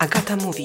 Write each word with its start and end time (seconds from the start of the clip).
Agata 0.00 0.36
mówi. 0.36 0.64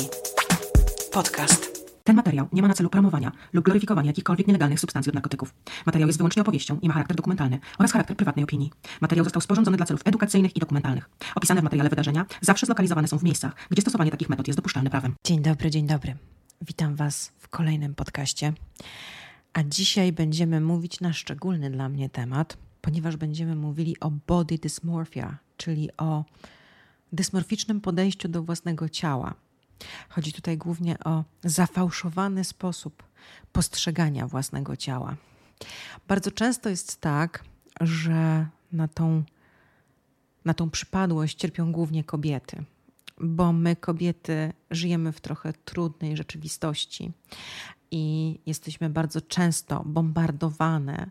Podcast. 1.11 1.87
Ten 2.03 2.15
materiał 2.15 2.47
nie 2.53 2.61
ma 2.61 2.67
na 2.67 2.73
celu 2.73 2.89
promowania 2.89 3.32
lub 3.54 3.65
gloryfikowania 3.65 4.08
jakichkolwiek 4.08 4.47
nielegalnych 4.47 4.79
substancji 4.79 5.09
od 5.09 5.13
narkotyków. 5.13 5.54
Materiał 5.85 6.08
jest 6.08 6.19
wyłącznie 6.19 6.42
opowieścią 6.42 6.79
i 6.81 6.88
ma 6.88 6.93
charakter 6.93 7.18
dokumentalny 7.18 7.60
oraz 7.78 7.92
charakter 7.92 8.18
prywatnej 8.18 8.44
opinii. 8.44 8.71
Materiał 9.02 9.24
został 9.24 9.42
sporządzony 9.42 9.78
dla 9.78 9.86
celów 9.86 10.02
edukacyjnych 10.06 10.56
i 10.56 10.60
dokumentalnych. 10.60 11.10
Opisane 11.36 11.62
w 11.62 11.63
materiale 11.63 11.90
wydarzenia 11.90 12.26
zawsze 12.42 12.66
zlokalizowane 12.66 13.08
są 13.08 13.18
w 13.18 13.24
miejscach, 13.24 13.56
gdzie 13.71 13.82
stosowanie 13.82 14.12
takich 14.12 14.29
metod 14.29 14.48
jest 14.48 14.60
dopuszczalne 14.60 14.90
prawem. 14.90 15.13
Dzień 15.26 15.42
dobry, 15.42 15.72
dzień 15.72 15.88
dobry. 15.88 16.16
Witam 16.62 16.96
Was 16.96 17.32
w 17.40 17.48
kolejnym 17.48 17.96
podcaście. 17.96 18.54
A 19.54 19.64
dzisiaj 19.64 20.12
będziemy 20.12 20.62
mówić 20.62 21.02
na 21.02 21.14
szczególny 21.14 21.72
dla 21.72 21.90
mnie 21.90 22.10
temat, 22.10 22.58
ponieważ 22.82 23.18
będziemy 23.18 23.56
mówili 23.56 24.00
o 24.00 24.12
body 24.28 24.58
dysmorphia, 24.58 25.38
czyli 25.58 25.90
o 25.98 26.24
dysmorficznym 27.16 27.82
podejściu 27.82 28.28
do 28.28 28.44
własnego 28.44 28.90
ciała. 28.90 29.34
Chodzi 30.10 30.34
tutaj 30.34 30.58
głównie 30.58 31.00
o 31.00 31.23
zafałszowany 31.44 32.44
sposób 32.44 33.04
postrzegania 33.52 34.28
własnego 34.28 34.76
ciała. 34.76 35.16
Bardzo 36.08 36.32
często 36.32 36.70
jest 36.70 37.02
tak, 37.02 37.44
że 37.82 38.48
na 38.72 38.88
tą, 38.88 39.23
na 40.46 40.54
tą 40.54 40.70
przypadłość 40.70 41.38
cierpią 41.38 41.72
głównie 41.72 42.04
kobiety, 42.04 42.64
bo 43.22 43.54
my, 43.54 43.76
kobiety, 43.76 44.54
żyjemy 44.72 45.12
w 45.12 45.22
trochę 45.22 45.54
trudnej 45.54 46.18
rzeczywistości 46.18 47.12
i 47.92 48.40
jesteśmy 48.46 48.90
bardzo 48.90 49.22
często 49.22 49.84
bombardowane 49.86 51.10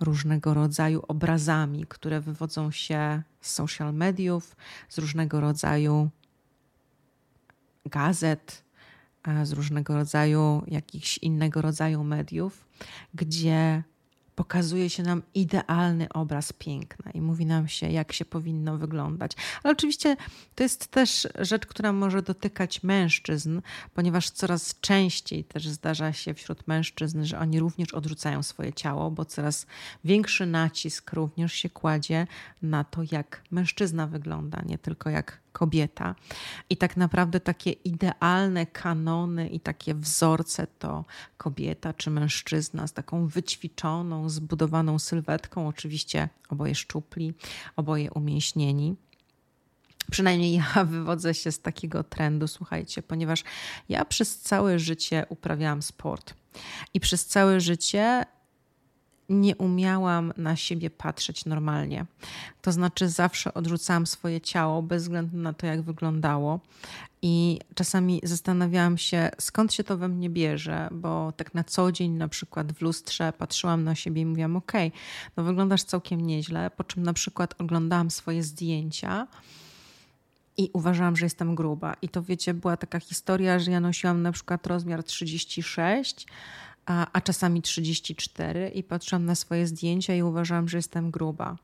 różnego 0.00 0.54
rodzaju 0.54 1.02
obrazami, 1.08 1.84
które 1.88 2.20
wywodzą 2.20 2.70
się 2.70 3.22
z 3.40 3.50
social 3.50 3.94
mediów, 3.94 4.56
z 4.88 4.98
różnego 4.98 5.40
rodzaju 5.40 6.10
gazet, 7.86 8.64
z 9.42 9.52
różnego 9.52 9.94
rodzaju, 9.94 10.62
jakichś 10.66 11.18
innego 11.18 11.62
rodzaju 11.62 12.04
mediów, 12.04 12.68
gdzie 13.14 13.82
pokazuje 14.34 14.90
się 14.90 15.02
nam 15.02 15.22
idealny 15.34 16.08
obraz 16.08 16.52
piękna 16.52 17.10
i 17.10 17.20
mówi 17.20 17.46
nam 17.46 17.68
się, 17.68 17.88
jak 17.88 18.12
się 18.12 18.24
powinno 18.24 18.78
wyglądać. 18.78 19.32
Ale 19.62 19.72
oczywiście 19.72 20.16
to 20.54 20.62
jest 20.62 20.86
też 20.86 21.28
rzecz, 21.38 21.66
która 21.66 21.92
może 21.92 22.22
dotykać 22.22 22.82
mężczyzn, 22.82 23.60
ponieważ 23.94 24.30
coraz 24.30 24.80
częściej 24.80 25.44
też 25.44 25.68
zdarza 25.68 26.12
się 26.12 26.34
wśród 26.34 26.68
mężczyzn, 26.68 27.24
że 27.24 27.38
oni 27.38 27.60
również 27.60 27.94
odrzucają 27.94 28.42
swoje 28.42 28.72
ciało, 28.72 29.10
bo 29.10 29.24
coraz 29.24 29.66
większy 30.04 30.46
nacisk 30.46 31.12
również 31.12 31.52
się 31.52 31.70
kładzie 31.70 32.26
na 32.62 32.84
to, 32.84 33.02
jak 33.12 33.42
mężczyzna 33.50 34.06
wygląda, 34.06 34.62
nie 34.66 34.78
tylko 34.78 35.10
jak 35.10 35.41
kobieta. 35.52 36.14
I 36.70 36.76
tak 36.76 36.96
naprawdę 36.96 37.40
takie 37.40 37.70
idealne 37.72 38.66
kanony 38.66 39.48
i 39.48 39.60
takie 39.60 39.94
wzorce 39.94 40.66
to 40.78 41.04
kobieta 41.36 41.92
czy 41.92 42.10
mężczyzna 42.10 42.86
z 42.86 42.92
taką 42.92 43.26
wyćwiczoną, 43.26 44.28
zbudowaną 44.28 44.98
sylwetką, 44.98 45.68
oczywiście 45.68 46.28
oboje 46.48 46.74
szczupli, 46.74 47.34
oboje 47.76 48.10
umięśnieni. 48.10 48.96
Przynajmniej 50.10 50.52
ja 50.52 50.84
wywodzę 50.84 51.34
się 51.34 51.52
z 51.52 51.60
takiego 51.60 52.04
trendu, 52.04 52.48
słuchajcie, 52.48 53.02
ponieważ 53.02 53.44
ja 53.88 54.04
przez 54.04 54.38
całe 54.38 54.78
życie 54.78 55.26
uprawiałam 55.28 55.82
sport 55.82 56.34
i 56.94 57.00
przez 57.00 57.26
całe 57.26 57.60
życie 57.60 58.24
nie 59.28 59.56
umiałam 59.56 60.32
na 60.36 60.56
siebie 60.56 60.90
patrzeć 60.90 61.44
normalnie. 61.44 62.06
To 62.62 62.72
znaczy, 62.72 63.08
zawsze 63.08 63.54
odrzucałam 63.54 64.06
swoje 64.06 64.40
ciało 64.40 64.82
bez 64.82 65.02
względu 65.02 65.36
na 65.36 65.52
to, 65.52 65.66
jak 65.66 65.82
wyglądało. 65.82 66.60
I 67.22 67.60
czasami 67.74 68.20
zastanawiałam 68.22 68.98
się, 68.98 69.30
skąd 69.38 69.74
się 69.74 69.84
to 69.84 69.96
we 69.96 70.08
mnie 70.08 70.30
bierze, 70.30 70.88
bo 70.92 71.32
tak 71.32 71.54
na 71.54 71.64
co 71.64 71.92
dzień, 71.92 72.12
na 72.12 72.28
przykład 72.28 72.72
w 72.72 72.82
lustrze, 72.82 73.32
patrzyłam 73.38 73.84
na 73.84 73.94
siebie 73.94 74.22
i 74.22 74.26
mówiłam: 74.26 74.56
OK, 74.56 74.72
no 75.36 75.44
wyglądasz 75.44 75.82
całkiem 75.82 76.20
nieźle. 76.20 76.70
Po 76.70 76.84
czym 76.84 77.02
na 77.02 77.12
przykład 77.12 77.54
oglądałam 77.58 78.10
swoje 78.10 78.42
zdjęcia 78.42 79.26
i 80.56 80.70
uważałam, 80.72 81.16
że 81.16 81.26
jestem 81.26 81.54
gruba. 81.54 81.96
I 82.02 82.08
to 82.08 82.22
wiecie, 82.22 82.54
była 82.54 82.76
taka 82.76 83.00
historia, 83.00 83.58
że 83.58 83.70
ja 83.70 83.80
nosiłam 83.80 84.22
na 84.22 84.32
przykład 84.32 84.66
rozmiar 84.66 85.04
36 85.04 86.26
a, 86.86 87.06
a 87.12 87.20
czasami 87.20 87.62
34 87.62 88.68
i 88.68 88.82
patrzyłam 88.82 89.24
na 89.24 89.34
swoje 89.34 89.66
zdjęcia 89.66 90.14
i 90.14 90.22
uważałam, 90.22 90.68
że 90.68 90.78
jestem 90.78 91.10
gruba. 91.10 91.56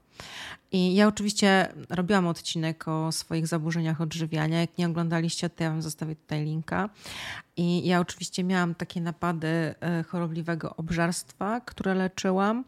I 0.72 0.94
ja 0.94 1.08
oczywiście 1.08 1.72
robiłam 1.90 2.26
odcinek 2.26 2.88
o 2.88 3.12
swoich 3.12 3.46
zaburzeniach 3.46 4.00
odżywiania. 4.00 4.60
Jak 4.60 4.78
nie 4.78 4.86
oglądaliście, 4.86 5.50
to 5.50 5.64
ja 5.64 5.70
wam 5.70 5.82
zostawię 5.82 6.16
tutaj 6.16 6.44
linka. 6.44 6.88
I 7.56 7.86
ja 7.86 8.00
oczywiście 8.00 8.44
miałam 8.44 8.74
takie 8.74 9.00
napady 9.00 9.48
e, 9.48 10.04
chorobliwego 10.08 10.76
obżarstwa, 10.76 11.60
które 11.60 11.94
leczyłam 11.94 12.64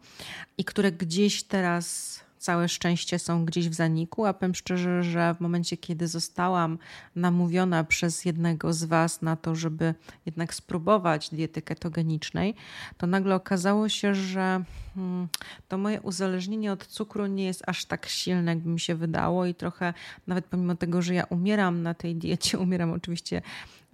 i 0.57 0.65
które 0.65 0.91
gdzieś 0.91 1.43
teraz 1.43 2.19
całe 2.41 2.69
szczęście 2.69 3.19
są 3.19 3.45
gdzieś 3.45 3.69
w 3.69 3.73
zaniku, 3.73 4.25
a 4.25 4.33
powiem 4.33 4.55
szczerze, 4.55 5.03
że 5.03 5.35
w 5.35 5.41
momencie, 5.41 5.77
kiedy 5.77 6.07
zostałam 6.07 6.77
namówiona 7.15 7.83
przez 7.83 8.25
jednego 8.25 8.73
z 8.73 8.83
Was 8.83 9.21
na 9.21 9.35
to, 9.35 9.55
żeby 9.55 9.93
jednak 10.25 10.53
spróbować 10.53 11.29
diety 11.29 11.61
ketogenicznej, 11.61 12.55
to 12.97 13.07
nagle 13.07 13.35
okazało 13.35 13.89
się, 13.89 14.15
że 14.15 14.63
hmm, 14.95 15.27
to 15.67 15.77
moje 15.77 16.01
uzależnienie 16.01 16.71
od 16.71 16.87
cukru 16.87 17.27
nie 17.27 17.45
jest 17.45 17.63
aż 17.67 17.85
tak 17.85 18.05
silne, 18.05 18.51
jakby 18.51 18.69
mi 18.69 18.79
się 18.79 18.95
wydało 18.95 19.45
i 19.45 19.55
trochę 19.55 19.93
nawet 20.27 20.45
pomimo 20.45 20.75
tego, 20.75 21.01
że 21.01 21.13
ja 21.13 21.23
umieram 21.23 21.81
na 21.81 21.93
tej 21.93 22.15
diecie, 22.15 22.59
umieram 22.65 22.91
oczywiście 22.91 23.41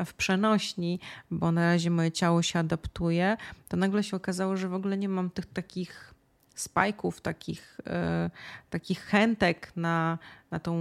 w 0.06 0.14
przenośni, 0.14 1.00
bo 1.32 1.52
na 1.52 1.62
razie 1.62 1.90
moje 1.90 2.12
ciało 2.12 2.42
się 2.42 2.60
adaptuje, 2.60 3.38
to 3.68 3.78
nagle 3.78 4.04
się 4.04 4.18
okazało, 4.18 4.58
że 4.58 4.70
w 4.70 4.74
ogóle 4.74 4.98
nie 4.98 5.10
mam 5.10 5.30
tych 5.30 5.46
takich 5.46 6.17
spajków, 6.60 7.22
takich, 7.22 7.78
e, 7.88 8.30
takich 8.70 9.00
chętek 9.00 9.72
na, 9.76 10.18
na, 10.52 10.60
tą, 10.60 10.74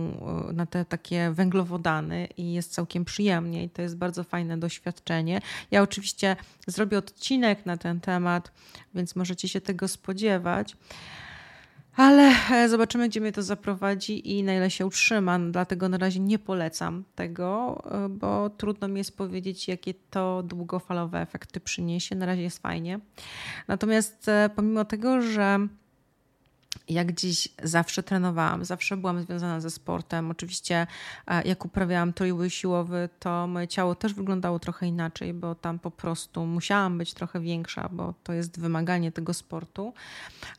e, 0.49 0.53
na 0.53 0.67
te 0.67 0.85
takie 0.85 1.31
węglowodany 1.31 2.29
i 2.37 2.53
jest 2.53 2.73
całkiem 2.73 3.05
przyjemnie 3.05 3.65
i 3.65 3.71
to 3.71 3.83
jest 3.83 3.97
bardzo 3.97 4.25
fajne 4.25 4.59
doświadczenie. 4.59 5.41
Ja 5.71 5.83
oczywiście 5.83 6.37
zrobię 6.67 6.99
odcinek 6.99 7.67
na 7.67 7.77
ten 7.77 8.01
temat, 8.01 8.53
więc 8.95 9.17
możecie 9.17 9.49
się 9.49 9.61
tego 9.61 9.89
spodziewać. 9.89 10.77
Ale 11.97 12.33
e, 12.51 12.69
zobaczymy, 12.69 13.09
gdzie 13.09 13.21
mnie 13.21 13.33
to 13.33 13.43
zaprowadzi 13.43 14.37
i 14.37 14.43
na 14.43 14.55
ile 14.55 14.71
się 14.71 14.87
utrzymam. 14.87 15.53
Dlatego 15.53 15.89
na 15.89 15.99
razie 15.99 16.21
nie 16.21 16.39
polecam 16.39 17.05
tego, 17.15 17.83
e, 17.91 18.09
bo 18.09 18.51
trudno 18.51 18.89
mi 18.89 18.99
jest 18.99 19.17
powiedzieć, 19.17 19.69
jakie 19.69 19.95
to 20.11 20.43
długofalowe 20.43 21.21
efekty 21.21 21.61
przyniesie. 21.61 22.15
Na 22.17 22.27
razie 22.27 22.43
jest 22.43 22.59
fajnie. 22.59 23.01
Natomiast 23.69 24.29
e, 24.29 24.51
pomimo 24.57 24.85
tego, 24.85 25.23
że 25.23 25.59
jak 26.89 27.13
dziś 27.13 27.49
zawsze 27.63 28.03
trenowałam, 28.03 28.65
zawsze 28.65 28.97
byłam 28.97 29.23
związana 29.23 29.61
ze 29.61 29.71
sportem. 29.71 30.31
Oczywiście, 30.31 30.87
e, 31.27 31.43
jak 31.49 31.65
uprawiałam 31.65 32.13
trójbój 32.13 32.51
siłowy, 32.51 33.09
to 33.19 33.47
moje 33.47 33.69
ciało 33.69 33.95
też 33.95 34.15
wyglądało 34.15 34.59
trochę 34.59 34.87
inaczej, 34.87 35.35
bo 35.35 35.55
tam 35.55 35.79
po 35.79 35.91
prostu 35.91 36.47
musiałam 36.47 36.99
być 36.99 37.15
trochę 37.15 37.41
większa, 37.41 37.89
bo 37.93 38.15
to 38.23 38.33
jest 38.33 38.61
wymaganie 38.61 39.13
tego 39.13 39.35
sportu. 39.35 39.95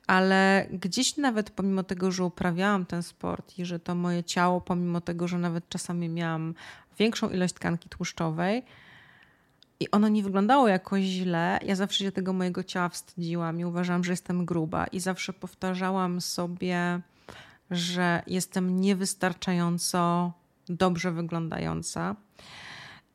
Ale 0.08 0.68
gdzieś 0.72 1.18
nawet 1.18 1.50
pomimo 1.50 1.84
tego, 1.84 2.12
że 2.12 2.24
uprawiałam 2.24 2.86
ten 2.86 3.04
sport 3.04 3.60
i 3.60 3.66
że 3.66 3.80
to 3.80 3.96
moje 3.96 4.24
ciało, 4.24 4.62
pomimo 4.62 5.02
tego, 5.02 5.28
że 5.28 5.38
nawet 5.38 5.70
czasami 5.70 6.10
miałam 6.10 6.54
większą 7.00 7.30
ilość 7.30 7.54
tkanki 7.54 7.90
tłuszczowej, 7.90 8.64
i 9.80 9.92
ono 9.92 10.08
nie 10.08 10.24
wyglądało 10.24 10.68
jakoś 10.68 11.04
źle. 11.04 11.60
Ja 11.66 11.76
zawsze 11.76 12.04
się 12.04 12.12
tego 12.12 12.34
mojego 12.34 12.64
ciała 12.64 12.90
wstydziłam 12.90 13.60
i 13.60 13.66
uważałam, 13.66 14.04
że 14.04 14.12
jestem 14.12 14.46
gruba. 14.46 14.88
I 14.88 15.00
zawsze 15.00 15.34
powtarzałam 15.34 16.22
sobie, 16.22 17.02
że 17.72 18.24
jestem 18.28 18.82
niewystarczająco 18.82 20.34
dobrze 20.70 21.12
wyglądająca. 21.12 22.16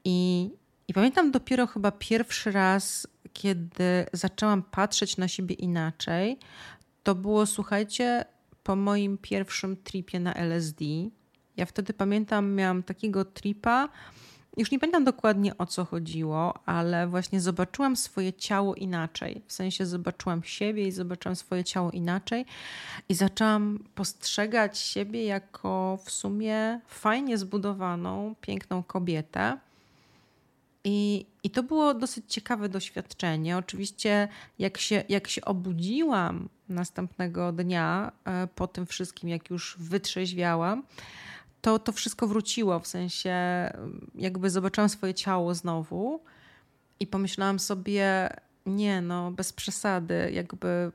I, 0.05 0.51
I 0.89 0.95
pamiętam 0.95 1.31
dopiero 1.31 1.67
chyba 1.67 1.91
pierwszy 1.91 2.53
raz, 2.53 3.07
kiedy 3.33 4.07
zaczęłam 4.13 4.63
patrzeć 4.63 5.17
na 5.17 5.29
siebie 5.29 5.55
inaczej, 5.55 6.39
to 7.03 7.15
było, 7.15 7.47
słuchajcie, 7.47 8.25
po 8.63 8.77
moim 8.77 9.19
pierwszym 9.19 9.77
tripie 9.77 10.21
na 10.21 10.35
LSD. 10.35 10.85
Ja 11.57 11.67
wtedy 11.67 11.93
pamiętam, 11.93 12.55
miałam 12.55 12.83
takiego 12.83 13.25
tripa, 13.25 13.89
już 14.57 14.71
nie 14.71 14.79
pamiętam 14.79 15.05
dokładnie 15.05 15.59
o 15.59 15.67
co 15.67 15.85
chodziło, 15.85 16.55
ale 16.67 17.07
właśnie 17.07 17.41
zobaczyłam 17.41 17.97
swoje 17.97 18.33
ciało 18.33 18.75
inaczej. 18.75 19.43
W 19.47 19.53
sensie 19.53 19.87
zobaczyłam 19.87 20.43
siebie 20.43 20.87
i 20.87 20.93
zobaczyłam 20.93 21.37
swoje 21.37 21.65
ciało 21.65 21.91
inaczej 21.91 22.47
i 23.09 23.15
zaczęłam 23.15 23.79
postrzegać 23.95 24.79
siebie 24.79 25.25
jako 25.25 25.99
w 26.05 26.11
sumie 26.11 26.81
fajnie 26.87 27.39
zbudowaną, 27.39 28.35
piękną 28.41 28.83
kobietę. 28.83 29.59
I, 30.85 31.27
I 31.43 31.51
to 31.51 31.63
było 31.63 31.95
dosyć 31.95 32.25
ciekawe 32.29 32.69
doświadczenie. 32.69 33.57
Oczywiście, 33.57 34.29
jak 34.59 34.79
się, 34.79 35.05
jak 35.09 35.29
się 35.29 35.45
obudziłam 35.45 36.49
następnego 36.69 37.53
dnia 37.53 38.13
e, 38.25 38.47
po 38.55 38.67
tym 38.67 38.87
wszystkim, 38.87 39.29
jak 39.29 39.51
już 39.51 39.77
wytrzeźwiałam, 39.79 40.83
to, 41.63 41.79
to 41.79 41.93
wszystko 41.93 42.27
wróciło, 42.27 42.81
w 42.81 42.87
sensie 42.87 43.35
jakby 44.15 44.51
zobaczyłam 44.51 44.89
swoje 44.89 45.15
ciało 45.15 45.55
znowu 45.55 46.21
i 47.01 47.07
pomyślałam 47.07 47.59
sobie, 47.59 48.29
nie 48.67 49.01
no, 49.01 49.31
bez 49.31 49.53
przesady, 49.53 50.31
jakby 50.33 50.93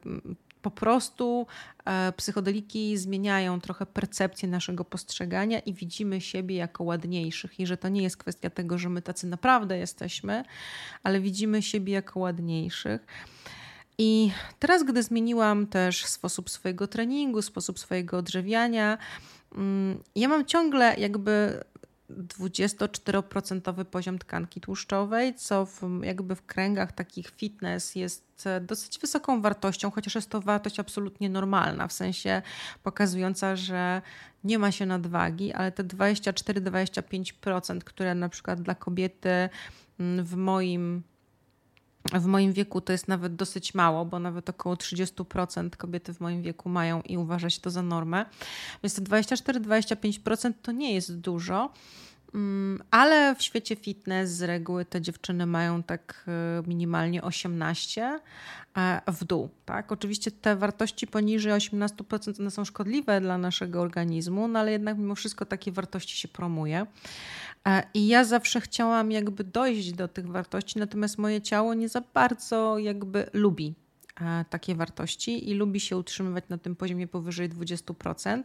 po 0.61 0.71
prostu 0.71 1.47
e, 1.85 2.13
psychodeliki 2.17 2.97
zmieniają 2.97 3.61
trochę 3.61 3.85
percepcję 3.85 4.49
naszego 4.49 4.85
postrzegania 4.85 5.59
i 5.59 5.73
widzimy 5.73 6.21
siebie 6.21 6.55
jako 6.55 6.83
ładniejszych. 6.83 7.59
I 7.59 7.67
że 7.67 7.77
to 7.77 7.89
nie 7.89 8.03
jest 8.03 8.17
kwestia 8.17 8.49
tego, 8.49 8.77
że 8.77 8.89
my 8.89 9.01
tacy 9.01 9.27
naprawdę 9.27 9.77
jesteśmy, 9.77 10.43
ale 11.03 11.19
widzimy 11.19 11.61
siebie 11.61 11.93
jako 11.93 12.19
ładniejszych. 12.19 13.05
I 13.97 14.31
teraz, 14.59 14.83
gdy 14.83 15.03
zmieniłam 15.03 15.67
też 15.67 16.05
sposób 16.05 16.49
swojego 16.49 16.87
treningu, 16.87 17.41
sposób 17.41 17.79
swojego 17.79 18.17
odżywiania, 18.17 18.97
mm, 18.97 18.99
ja 20.15 20.27
mam 20.27 20.45
ciągle 20.45 20.95
jakby 20.97 21.63
24% 22.09 23.85
poziom 23.85 24.19
tkanki 24.19 24.61
tłuszczowej, 24.61 25.35
co 25.35 25.65
w, 25.65 25.81
jakby 26.03 26.35
w 26.35 26.45
kręgach 26.45 26.91
takich 26.91 27.29
fitness 27.29 27.95
jest 27.95 28.43
e, 28.45 28.61
dosyć 28.61 28.99
wysoką 28.99 29.41
wartością, 29.41 29.91
chociaż 29.91 30.15
jest 30.15 30.29
to 30.29 30.41
wartość 30.41 30.79
absolutnie 30.79 31.29
normalna, 31.29 31.87
w 31.87 31.93
sensie 31.93 32.41
pokazująca, 32.83 33.55
że 33.55 34.01
nie 34.43 34.59
ma 34.59 34.71
się 34.71 34.85
nadwagi, 34.85 35.53
ale 35.53 35.71
te 35.71 35.83
24-25%, 35.83 37.79
które 37.79 38.15
na 38.15 38.29
przykład 38.29 38.61
dla 38.61 38.75
kobiety 38.75 39.49
mm, 39.99 40.25
w 40.25 40.35
moim 40.35 41.03
w 42.13 42.25
moim 42.25 42.53
wieku 42.53 42.81
to 42.81 42.91
jest 42.91 43.07
nawet 43.07 43.35
dosyć 43.35 43.73
mało, 43.73 44.05
bo 44.05 44.19
nawet 44.19 44.49
około 44.49 44.75
30% 44.75 45.69
kobiety 45.69 46.13
w 46.13 46.19
moim 46.19 46.41
wieku 46.41 46.69
mają 46.69 47.01
i 47.01 47.17
uważa 47.17 47.49
się 47.49 47.61
to 47.61 47.69
za 47.69 47.81
normę. 47.81 48.25
Więc 48.83 48.95
te 48.95 49.01
24-25% 49.01 50.53
to 50.61 50.71
nie 50.71 50.93
jest 50.93 51.17
dużo. 51.19 51.69
Mm, 52.35 52.83
ale 52.91 53.35
w 53.35 53.41
świecie 53.41 53.75
fitness 53.75 54.29
z 54.31 54.41
reguły 54.41 54.85
te 54.85 55.01
dziewczyny 55.01 55.45
mają 55.45 55.83
tak 55.83 56.25
e, 56.27 56.67
minimalnie 56.67 57.21
18 57.21 58.19
w 59.07 59.25
dół. 59.25 59.49
Tak? 59.65 59.91
Oczywiście 59.91 60.31
te 60.31 60.55
wartości 60.55 61.07
poniżej 61.07 61.53
18% 61.53 62.39
one 62.39 62.51
są 62.51 62.65
szkodliwe 62.65 63.21
dla 63.21 63.37
naszego 63.37 63.81
organizmu, 63.81 64.47
no 64.47 64.59
ale 64.59 64.71
jednak 64.71 64.97
mimo 64.97 65.15
wszystko 65.15 65.45
takie 65.45 65.71
wartości 65.71 66.17
się 66.17 66.27
promuje. 66.27 66.85
E, 67.67 67.83
I 67.93 68.07
ja 68.07 68.23
zawsze 68.23 68.61
chciałam 68.61 69.11
jakby 69.11 69.43
dojść 69.43 69.91
do 69.93 70.07
tych 70.07 70.27
wartości, 70.27 70.79
natomiast 70.79 71.17
moje 71.17 71.41
ciało 71.41 71.73
nie 71.73 71.89
za 71.89 72.01
bardzo 72.13 72.77
jakby 72.77 73.29
lubi 73.33 73.67
e, 73.67 73.86
takie 74.49 74.75
wartości 74.75 75.49
i 75.49 75.53
lubi 75.53 75.79
się 75.79 75.97
utrzymywać 75.97 76.43
na 76.49 76.57
tym 76.57 76.75
poziomie 76.75 77.07
powyżej 77.07 77.49
20%. 77.49 78.43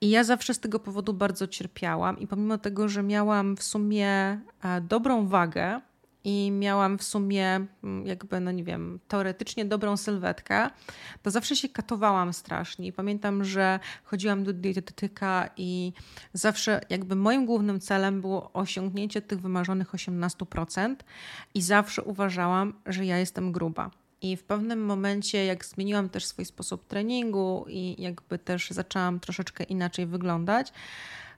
I 0.00 0.10
ja 0.10 0.24
zawsze 0.24 0.54
z 0.54 0.60
tego 0.60 0.78
powodu 0.80 1.14
bardzo 1.14 1.48
cierpiałam 1.48 2.18
i 2.18 2.26
pomimo 2.26 2.58
tego, 2.58 2.88
że 2.88 3.02
miałam 3.02 3.56
w 3.56 3.62
sumie 3.62 4.08
e, 4.08 4.40
dobrą 4.80 5.26
wagę, 5.26 5.80
i 6.24 6.50
miałam 6.50 6.98
w 6.98 7.02
sumie 7.02 7.66
mm, 7.84 8.06
jakby, 8.06 8.40
no 8.40 8.52
nie 8.52 8.64
wiem, 8.64 9.00
teoretycznie 9.08 9.64
dobrą 9.64 9.96
sylwetkę, 9.96 10.70
to 11.22 11.30
zawsze 11.30 11.56
się 11.56 11.68
katowałam 11.68 12.32
strasznie. 12.32 12.86
I 12.86 12.92
pamiętam, 12.92 13.44
że 13.44 13.80
chodziłam 14.04 14.44
do 14.44 14.52
dietetyka 14.52 15.50
i 15.56 15.92
zawsze 16.32 16.80
jakby 16.90 17.16
moim 17.16 17.46
głównym 17.46 17.80
celem 17.80 18.20
było 18.20 18.52
osiągnięcie 18.52 19.22
tych 19.22 19.40
wymarzonych 19.40 19.92
18% 19.92 20.96
i 21.54 21.62
zawsze 21.62 22.02
uważałam, 22.02 22.74
że 22.86 23.06
ja 23.06 23.18
jestem 23.18 23.52
gruba. 23.52 23.90
I 24.24 24.36
w 24.36 24.44
pewnym 24.44 24.84
momencie, 24.84 25.44
jak 25.44 25.64
zmieniłam 25.64 26.08
też 26.08 26.26
swój 26.26 26.44
sposób 26.44 26.86
treningu 26.86 27.64
i 27.68 28.02
jakby 28.02 28.38
też 28.38 28.70
zaczęłam 28.70 29.20
troszeczkę 29.20 29.64
inaczej 29.64 30.06
wyglądać, 30.06 30.72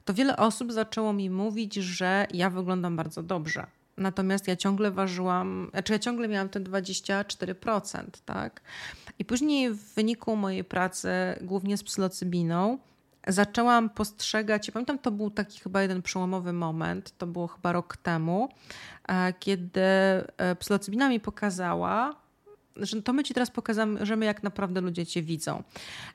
to 0.04 0.14
wiele 0.14 0.36
osób 0.36 0.72
zaczęło 0.72 1.12
mi 1.12 1.30
mówić, 1.30 1.74
że 1.74 2.26
ja 2.34 2.50
wyglądam 2.50 2.96
bardzo 2.96 3.22
dobrze. 3.22 3.66
Natomiast 3.96 4.48
ja 4.48 4.56
ciągle 4.56 4.90
ważyłam, 4.90 5.68
znaczy 5.70 5.92
ja 5.92 5.98
ciągle 5.98 6.28
miałam 6.28 6.48
te 6.48 6.60
24%, 6.60 8.04
tak? 8.24 8.60
I 9.18 9.24
później 9.24 9.70
w 9.70 9.94
wyniku 9.94 10.36
mojej 10.36 10.64
pracy, 10.64 11.08
głównie 11.40 11.76
z 11.76 11.82
psylocybiną, 11.82 12.78
zaczęłam 13.26 13.90
postrzegać, 13.90 14.70
pamiętam, 14.70 14.98
to 14.98 15.10
był 15.10 15.30
taki 15.30 15.60
chyba 15.60 15.82
jeden 15.82 16.02
przełomowy 16.02 16.52
moment, 16.52 17.18
to 17.18 17.26
było 17.26 17.46
chyba 17.46 17.72
rok 17.72 17.96
temu, 17.96 18.48
e, 19.08 19.32
kiedy 19.32 19.80
e, 19.80 20.56
psylocybina 20.58 21.08
mi 21.08 21.20
pokazała, 21.20 22.25
że 22.76 23.02
to 23.02 23.12
my 23.12 23.24
ci 23.24 23.34
teraz 23.34 23.50
pokażemy, 23.50 24.24
jak 24.24 24.42
naprawdę 24.42 24.80
ludzie 24.80 25.06
cię 25.06 25.22
widzą. 25.22 25.62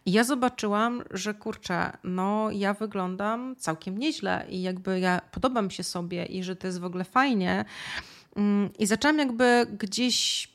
I 0.05 0.11
ja 0.11 0.23
zobaczyłam, 0.23 1.03
że 1.11 1.33
kurczę, 1.33 1.97
no 2.03 2.51
ja 2.51 2.73
wyglądam 2.73 3.55
całkiem 3.55 3.97
nieźle 3.97 4.45
i 4.49 4.61
jakby 4.61 4.99
ja 4.99 5.21
podobam 5.31 5.69
się 5.69 5.83
sobie 5.83 6.25
i 6.25 6.43
że 6.43 6.55
to 6.55 6.67
jest 6.67 6.79
w 6.79 6.85
ogóle 6.85 7.03
fajnie. 7.03 7.65
Mm, 8.35 8.69
I 8.79 8.85
zaczęłam 8.85 9.17
jakby 9.17 9.67
gdzieś 9.79 10.47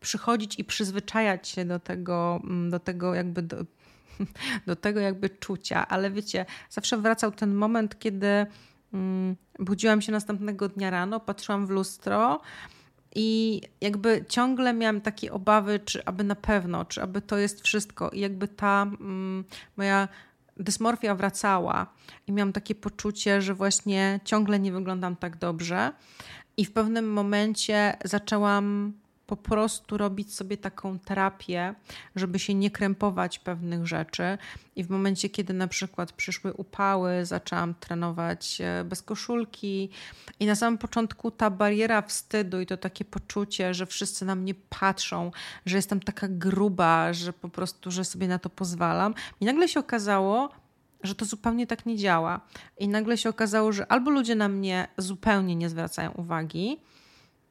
przychodzić 0.00 0.58
i 0.58 0.64
przyzwyczajać 0.64 1.48
się 1.48 1.64
do 1.64 1.78
tego, 1.78 2.40
mm, 2.44 2.70
do 2.70 2.78
tego 2.78 3.14
jakby 3.14 3.42
do, 3.42 3.56
do 4.66 4.76
tego 4.76 5.00
jakby 5.00 5.30
czucia, 5.30 5.88
ale 5.88 6.10
wiecie, 6.10 6.46
zawsze 6.70 6.98
wracał 6.98 7.32
ten 7.32 7.54
moment, 7.54 7.98
kiedy 7.98 8.46
mm, 8.94 9.36
budziłam 9.58 10.02
się 10.02 10.12
następnego 10.12 10.68
dnia 10.68 10.90
rano, 10.90 11.20
patrzyłam 11.20 11.66
w 11.66 11.70
lustro, 11.70 12.40
i 13.14 13.60
jakby 13.80 14.24
ciągle 14.28 14.72
miałam 14.72 15.00
takie 15.00 15.32
obawy, 15.32 15.80
czy 15.84 16.04
aby 16.04 16.24
na 16.24 16.34
pewno, 16.34 16.84
czy 16.84 17.02
aby 17.02 17.22
to 17.22 17.38
jest 17.38 17.60
wszystko. 17.60 18.10
I 18.10 18.20
jakby 18.20 18.48
ta 18.48 18.82
mm, 18.82 19.44
moja 19.76 20.08
dysmorfia 20.56 21.14
wracała 21.14 21.86
i 22.26 22.32
miałam 22.32 22.52
takie 22.52 22.74
poczucie, 22.74 23.42
że 23.42 23.54
właśnie 23.54 24.20
ciągle 24.24 24.58
nie 24.58 24.72
wyglądam 24.72 25.16
tak 25.16 25.36
dobrze. 25.36 25.92
I 26.56 26.64
w 26.64 26.72
pewnym 26.72 27.12
momencie 27.12 27.96
zaczęłam 28.04 28.92
po 29.30 29.36
prostu 29.36 29.96
robić 29.96 30.34
sobie 30.34 30.56
taką 30.56 30.98
terapię, 30.98 31.74
żeby 32.16 32.38
się 32.38 32.54
nie 32.54 32.70
krępować 32.70 33.38
pewnych 33.38 33.86
rzeczy. 33.86 34.38
I 34.76 34.84
w 34.84 34.90
momencie, 34.90 35.28
kiedy 35.28 35.54
na 35.54 35.68
przykład 35.68 36.12
przyszły 36.12 36.52
upały, 36.52 37.26
zaczęłam 37.26 37.74
trenować 37.74 38.60
e, 38.60 38.84
bez 38.84 39.02
koszulki. 39.02 39.90
I 40.40 40.46
na 40.46 40.54
samym 40.54 40.78
początku 40.78 41.30
ta 41.30 41.50
bariera 41.50 42.02
wstydu 42.02 42.60
i 42.60 42.66
to 42.66 42.76
takie 42.76 43.04
poczucie, 43.04 43.74
że 43.74 43.86
wszyscy 43.86 44.24
na 44.24 44.34
mnie 44.34 44.54
patrzą, 44.54 45.30
że 45.66 45.76
jestem 45.76 46.00
taka 46.00 46.28
gruba, 46.28 47.12
że 47.12 47.32
po 47.32 47.48
prostu, 47.48 47.90
że 47.90 48.04
sobie 48.04 48.28
na 48.28 48.38
to 48.38 48.50
pozwalam. 48.50 49.14
I 49.40 49.44
nagle 49.44 49.68
się 49.68 49.80
okazało, 49.80 50.50
że 51.02 51.14
to 51.14 51.24
zupełnie 51.24 51.66
tak 51.66 51.86
nie 51.86 51.96
działa. 51.96 52.40
I 52.78 52.88
nagle 52.88 53.18
się 53.18 53.28
okazało, 53.28 53.72
że 53.72 53.92
albo 53.92 54.10
ludzie 54.10 54.34
na 54.34 54.48
mnie 54.48 54.88
zupełnie 54.98 55.56
nie 55.56 55.68
zwracają 55.68 56.10
uwagi, 56.10 56.80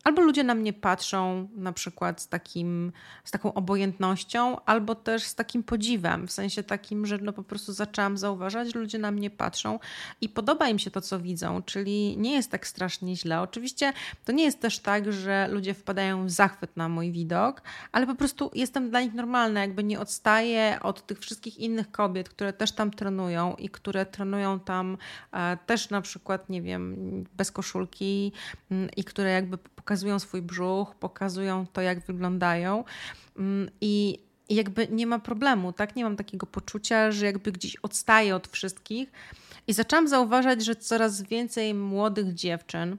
Albo 0.04 0.22
ludzie 0.22 0.44
na 0.44 0.56
mnie 0.56 0.74
patrzą 0.74 1.48
na 1.56 1.74
przykład 1.74 2.22
z, 2.22 2.28
takim, 2.28 2.92
z 3.24 3.32
taką 3.32 3.54
obojętnością, 3.54 4.66
albo 4.66 4.96
też 4.96 5.24
z 5.24 5.36
takim 5.36 5.64
podziwem, 5.64 6.28
w 6.28 6.32
sensie 6.32 6.64
takim, 6.64 7.06
że 7.06 7.18
no 7.18 7.34
po 7.34 7.44
prostu 7.44 7.74
zaczęłam 7.74 8.18
zauważać, 8.18 8.74
że 8.74 8.80
ludzie 8.80 8.98
na 8.98 9.12
mnie 9.12 9.30
patrzą 9.30 9.80
i 10.22 10.30
podoba 10.30 10.70
im 10.70 10.80
się 10.80 10.92
to, 10.92 11.02
co 11.02 11.20
widzą, 11.20 11.62
czyli 11.62 12.18
nie 12.18 12.34
jest 12.34 12.52
tak 12.52 12.68
strasznie 12.68 13.16
źle. 13.16 13.42
Oczywiście 13.42 13.94
to 14.26 14.32
nie 14.32 14.44
jest 14.44 14.60
też 14.60 14.80
tak, 14.80 15.14
że 15.14 15.48
ludzie 15.52 15.74
wpadają 15.74 16.26
w 16.26 16.30
zachwyt 16.30 16.78
na 16.78 16.90
mój 16.90 17.12
widok, 17.12 17.62
ale 17.92 18.08
po 18.08 18.16
prostu 18.16 18.52
jestem 18.54 18.90
dla 18.90 19.02
nich 19.02 19.14
normalna, 19.14 19.62
jakby 19.62 19.84
nie 19.84 20.00
odstaję 20.00 20.80
od 20.82 21.06
tych 21.06 21.20
wszystkich 21.20 21.58
innych 21.58 21.92
kobiet, 21.92 22.30
które 22.30 22.54
też 22.54 22.72
tam 22.72 22.92
trenują 22.92 23.56
i 23.56 23.70
które 23.70 24.06
trenują 24.06 24.60
tam 24.60 24.98
e, 25.32 25.58
też 25.66 25.90
na 25.90 26.02
przykład, 26.02 26.50
nie 26.50 26.62
wiem, 26.62 26.96
bez 27.38 27.52
koszulki 27.52 28.32
mm, 28.72 28.90
i 28.98 29.04
które 29.04 29.32
jakby 29.32 29.58
swój 30.20 30.42
brzuch, 30.42 30.96
pokazują 30.96 31.66
to, 31.74 31.82
jak 31.82 32.00
wyglądają 32.00 32.84
mm, 33.38 33.70
i 33.82 34.20
jakby 34.50 34.88
nie 34.88 35.08
ma 35.08 35.20
problemu, 35.20 35.74
tak? 35.74 35.96
Nie 35.96 36.04
mam 36.04 36.16
takiego 36.16 36.48
poczucia, 36.48 37.12
że 37.12 37.26
jakby 37.26 37.52
gdzieś 37.52 37.76
odstaję 37.76 38.36
od 38.36 38.48
wszystkich. 38.48 39.12
I 39.68 39.74
zaczęłam 39.74 40.08
zauważać, 40.08 40.66
że 40.66 40.76
coraz 40.76 41.22
więcej 41.22 41.74
młodych 41.74 42.34
dziewczyn, 42.34 42.98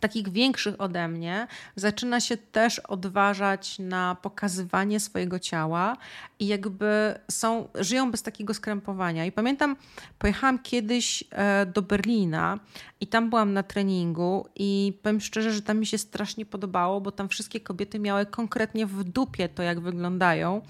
takich 0.00 0.28
większych 0.28 0.80
ode 0.80 1.08
mnie, 1.08 1.46
zaczyna 1.76 2.20
się 2.20 2.36
też 2.36 2.78
odważać 2.78 3.78
na 3.78 4.16
pokazywanie 4.22 5.00
swojego 5.00 5.38
ciała 5.38 5.96
i 6.38 6.46
jakby 6.46 7.14
są, 7.30 7.68
żyją 7.74 8.10
bez 8.10 8.22
takiego 8.22 8.54
skrępowania. 8.54 9.24
I 9.24 9.32
pamiętam, 9.32 9.76
pojechałam 10.18 10.58
kiedyś 10.58 11.24
e, 11.30 11.66
do 11.66 11.82
Berlina 11.82 12.58
i 13.00 13.06
tam 13.06 13.30
byłam 13.30 13.52
na 13.52 13.62
treningu 13.62 14.48
i 14.56 14.98
powiem 15.02 15.20
szczerze, 15.20 15.52
że 15.52 15.62
tam 15.62 15.78
mi 15.78 15.86
się 15.86 15.98
strasznie 15.98 16.46
podobało, 16.46 17.00
bo 17.00 17.12
tam 17.12 17.28
wszystkie 17.28 17.60
kobiety 17.60 17.98
miały 17.98 18.26
konkretnie 18.26 18.86
w 18.86 19.04
dupie 19.04 19.48
to, 19.48 19.62
jak 19.62 19.80
wyglądają 19.80 20.62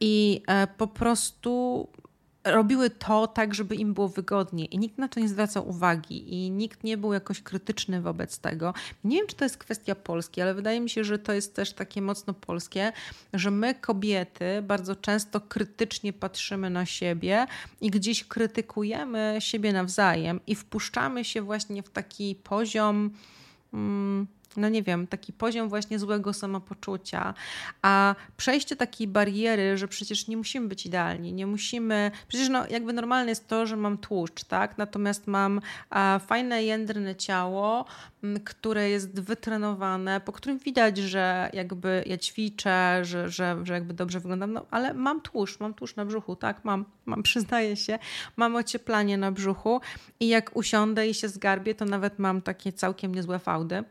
i 0.00 0.42
e, 0.46 0.66
po 0.66 0.86
prostu 0.86 1.88
robiły 2.44 2.90
to 2.90 3.26
tak, 3.26 3.54
żeby 3.54 3.74
im 3.76 3.94
było 3.94 4.08
wygodniej 4.08 4.74
i 4.74 4.78
nikt 4.78 4.98
na 4.98 5.08
to 5.08 5.20
nie 5.20 5.28
zwracał 5.28 5.68
uwagi 5.68 6.34
i 6.34 6.50
nikt 6.50 6.84
nie 6.84 6.96
był 6.96 7.12
jakoś 7.12 7.42
krytyczny 7.42 8.00
wobec 8.00 8.38
tego. 8.38 8.74
Nie 9.04 9.16
wiem, 9.16 9.26
czy 9.26 9.36
to 9.36 9.44
jest 9.44 9.58
kwestia 9.58 9.94
Polski, 9.94 10.40
ale 10.40 10.54
wydaje 10.54 10.80
mi 10.80 10.90
się, 10.90 11.04
że 11.04 11.18
to 11.18 11.32
jest 11.32 11.54
też 11.54 11.72
takie 11.72 12.02
mocno 12.02 12.34
polskie, 12.34 12.92
że 13.32 13.50
my 13.50 13.74
kobiety 13.74 14.62
bardzo 14.62 14.96
często 14.96 15.40
krytycznie 15.40 16.12
patrzymy 16.12 16.70
na 16.70 16.86
siebie 16.86 17.46
i 17.80 17.90
gdzieś 17.90 18.24
krytykujemy 18.24 19.36
siebie 19.38 19.72
nawzajem 19.72 20.40
i 20.46 20.54
wpuszczamy 20.54 21.24
się 21.24 21.42
właśnie 21.42 21.82
w 21.82 21.90
taki 21.90 22.34
poziom. 22.34 23.10
Hmm, 23.70 24.26
no 24.56 24.68
nie 24.68 24.82
wiem, 24.82 25.06
taki 25.06 25.32
poziom 25.32 25.68
właśnie 25.68 25.98
złego 25.98 26.32
samopoczucia, 26.32 27.34
a 27.82 28.14
przejście 28.36 28.76
takiej 28.76 29.08
bariery, 29.08 29.78
że 29.78 29.88
przecież 29.88 30.28
nie 30.28 30.36
musimy 30.36 30.68
być 30.68 30.86
idealni, 30.86 31.32
nie 31.32 31.46
musimy, 31.46 32.10
przecież 32.28 32.48
no 32.48 32.68
jakby 32.68 32.92
normalne 32.92 33.30
jest 33.30 33.48
to, 33.48 33.66
że 33.66 33.76
mam 33.76 33.98
tłuszcz, 33.98 34.44
tak, 34.44 34.78
natomiast 34.78 35.26
mam 35.26 35.60
fajne, 36.26 36.62
jędrne 36.64 37.16
ciało, 37.16 37.84
które 38.44 38.90
jest 38.90 39.20
wytrenowane, 39.20 40.20
po 40.20 40.32
którym 40.32 40.58
widać, 40.58 40.98
że 40.98 41.50
jakby 41.52 42.04
ja 42.06 42.18
ćwiczę, 42.18 43.04
że, 43.04 43.28
że, 43.28 43.60
że 43.62 43.74
jakby 43.74 43.94
dobrze 43.94 44.20
wyglądam, 44.20 44.52
no 44.52 44.66
ale 44.70 44.94
mam 44.94 45.20
tłuszcz, 45.20 45.60
mam 45.60 45.74
tłuszcz 45.74 45.96
na 45.96 46.04
brzuchu, 46.04 46.36
tak, 46.36 46.64
mam, 46.64 46.84
mam, 47.06 47.22
przyznaję 47.30 47.76
się, 47.76 47.98
mam 48.36 48.56
ocieplanie 48.56 49.18
na 49.18 49.32
brzuchu 49.32 49.80
i 50.20 50.28
jak 50.28 50.56
usiądę 50.56 51.08
i 51.08 51.14
się 51.14 51.28
zgarbię, 51.28 51.74
to 51.74 51.84
nawet 51.84 52.18
mam 52.18 52.42
takie 52.42 52.72
całkiem 52.72 53.14
niezłe 53.14 53.38
fałdy. 53.38 53.84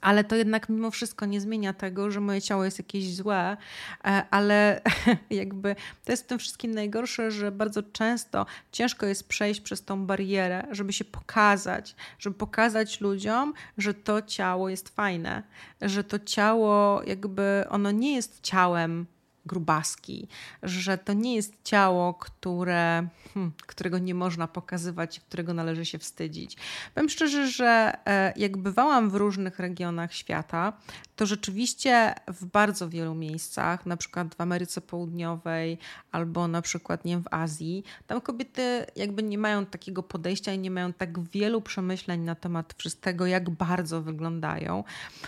Ale 0.00 0.24
to 0.24 0.36
jednak 0.36 0.68
mimo 0.68 0.90
wszystko 0.90 1.26
nie 1.26 1.40
zmienia 1.40 1.72
tego, 1.72 2.10
że 2.10 2.20
moje 2.20 2.42
ciało 2.42 2.64
jest 2.64 2.78
jakieś 2.78 3.14
złe, 3.14 3.56
e, 4.04 4.22
ale 4.30 4.80
jakby 5.30 5.76
to 6.04 6.12
jest 6.12 6.24
w 6.24 6.26
tym 6.26 6.38
wszystkim 6.38 6.74
najgorsze, 6.74 7.30
że 7.30 7.52
bardzo 7.52 7.82
często 7.82 8.46
ciężko 8.72 9.06
jest 9.06 9.28
przejść 9.28 9.60
przez 9.60 9.84
tą 9.84 10.06
barierę, 10.06 10.66
żeby 10.70 10.92
się 10.92 11.04
pokazać, 11.04 11.96
żeby 12.18 12.36
pokazać 12.36 13.00
ludziom, 13.00 13.52
że 13.78 13.94
to 13.94 14.22
ciało 14.22 14.68
jest 14.68 14.88
fajne, 14.88 15.42
że 15.82 16.04
to 16.04 16.18
ciało 16.18 17.02
jakby 17.02 17.64
ono 17.68 17.90
nie 17.90 18.14
jest 18.14 18.40
ciałem 18.42 19.06
grubaski, 19.46 20.28
że 20.62 20.98
to 20.98 21.12
nie 21.12 21.34
jest 21.34 21.54
ciało, 21.64 22.14
które, 22.14 23.08
hmm, 23.34 23.52
którego 23.66 23.98
nie 23.98 24.14
można 24.14 24.48
pokazywać, 24.48 25.20
którego 25.20 25.54
należy 25.54 25.84
się 25.84 25.98
wstydzić. 25.98 26.56
Powiem 26.94 27.08
szczerze, 27.08 27.48
że 27.48 27.92
e, 28.06 28.32
jak 28.36 28.56
bywałam 28.56 29.10
w 29.10 29.14
różnych 29.14 29.58
regionach 29.58 30.14
świata, 30.14 30.72
to 31.16 31.26
rzeczywiście 31.26 32.14
w 32.26 32.44
bardzo 32.44 32.88
wielu 32.88 33.14
miejscach, 33.14 33.86
na 33.86 33.96
przykład 33.96 34.34
w 34.34 34.40
Ameryce 34.40 34.80
Południowej 34.80 35.78
albo 36.12 36.48
na 36.48 36.62
przykład 36.62 37.04
nie 37.04 37.18
w 37.18 37.24
Azji, 37.30 37.84
tam 38.06 38.20
kobiety 38.20 38.86
jakby 38.96 39.22
nie 39.22 39.38
mają 39.38 39.66
takiego 39.66 40.02
podejścia 40.02 40.52
i 40.52 40.58
nie 40.58 40.70
mają 40.70 40.92
tak 40.92 41.20
wielu 41.20 41.60
przemyśleń 41.60 42.20
na 42.20 42.34
temat 42.34 42.74
wszystkiego, 42.78 43.26
jak 43.26 43.50
bardzo 43.50 44.02
wyglądają. 44.02 44.84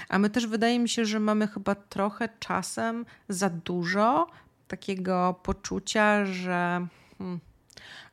A 0.08 0.18
my 0.18 0.30
też 0.30 0.46
wydaje 0.46 0.78
mi 0.78 0.88
się, 0.88 1.04
że 1.04 1.20
mamy 1.20 1.46
chyba 1.46 1.74
trochę 1.74 2.28
czasem 2.38 3.06
za 3.28 3.50
dużo 3.50 4.26
takiego 4.68 5.40
poczucia, 5.42 6.24
że, 6.24 6.86
hmm, 7.18 7.40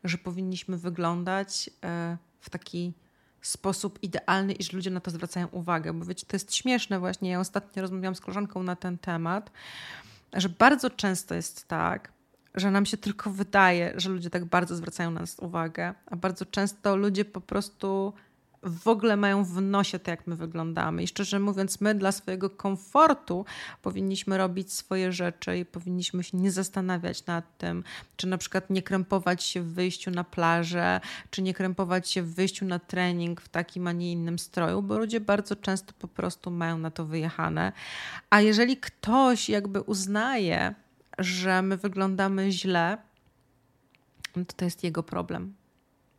że 0.04 0.18
powinniśmy 0.18 0.78
wyglądać 0.78 1.70
e, 1.84 2.18
w 2.40 2.50
taki 2.50 2.94
sposób 3.48 4.00
idealny, 4.02 4.54
iż 4.54 4.74
ludzie 4.74 4.92
na 4.92 5.00
to 5.00 5.12
zwracają 5.12 5.48
uwagę. 5.48 5.94
Bo 5.94 6.06
wiecie, 6.06 6.26
to 6.26 6.36
jest 6.36 6.56
śmieszne 6.56 7.00
właśnie. 7.00 7.30
Ja 7.30 7.40
ostatnio 7.40 7.82
rozmawiałam 7.82 8.16
z 8.16 8.22
koleżanką 8.22 8.64
na 8.64 8.76
ten 8.76 8.98
temat, 8.98 9.52
że 10.34 10.50
bardzo 10.50 10.90
często 10.90 11.36
jest 11.36 11.68
tak, 11.68 12.12
że 12.56 12.72
nam 12.72 12.86
się 12.86 12.98
tylko 12.98 13.30
wydaje, 13.30 13.94
że 13.96 14.10
ludzie 14.10 14.30
tak 14.30 14.46
bardzo 14.46 14.76
zwracają 14.76 15.12
na 15.12 15.20
nas 15.20 15.40
uwagę, 15.40 15.94
a 16.06 16.16
bardzo 16.16 16.46
często 16.46 16.96
ludzie 16.96 17.26
po 17.26 17.42
prostu 17.42 18.14
w 18.66 18.88
ogóle 18.88 19.18
mają 19.18 19.44
w 19.44 19.62
nosie 19.62 20.00
to, 20.00 20.12
jak 20.12 20.28
my 20.28 20.36
wyglądamy. 20.36 21.04
I 21.04 21.08
szczerze 21.08 21.40
mówiąc, 21.40 21.82
my 21.82 21.96
dla 21.96 22.12
swojego 22.12 22.50
komfortu 22.50 23.46
powinniśmy 23.82 24.38
robić 24.38 24.74
swoje 24.74 25.12
rzeczy 25.12 25.58
i 25.58 25.66
powinniśmy 25.66 26.24
się 26.24 26.38
nie 26.38 26.52
zastanawiać 26.52 27.26
nad 27.26 27.58
tym, 27.58 27.84
czy 28.18 28.28
na 28.28 28.38
przykład 28.38 28.70
nie 28.70 28.82
krępować 28.82 29.44
się 29.44 29.62
w 29.62 29.74
wyjściu 29.74 30.12
na 30.12 30.24
plażę, 30.24 31.02
czy 31.30 31.42
nie 31.42 31.54
krępować 31.54 32.10
się 32.10 32.22
w 32.22 32.36
wyjściu 32.36 32.66
na 32.66 32.80
trening 32.80 33.42
w 33.42 33.50
takim, 33.50 33.88
a 33.88 33.92
nie 33.92 34.12
innym 34.12 34.40
stroju, 34.40 34.82
bo 34.82 34.98
ludzie 34.98 35.20
bardzo 35.20 35.56
często 35.56 35.94
po 36.00 36.08
prostu 36.08 36.52
mają 36.52 36.78
na 36.78 36.92
to 36.92 37.06
wyjechane. 37.06 37.72
A 38.30 38.42
jeżeli 38.42 38.78
ktoś 38.78 39.50
jakby 39.50 39.82
uznaje, 39.82 40.76
że 41.18 41.62
my 41.62 41.78
wyglądamy 41.78 42.52
źle, 42.52 42.98
to 44.34 44.54
to 44.56 44.66
jest 44.66 44.84
jego 44.84 45.04
problem 45.04 45.54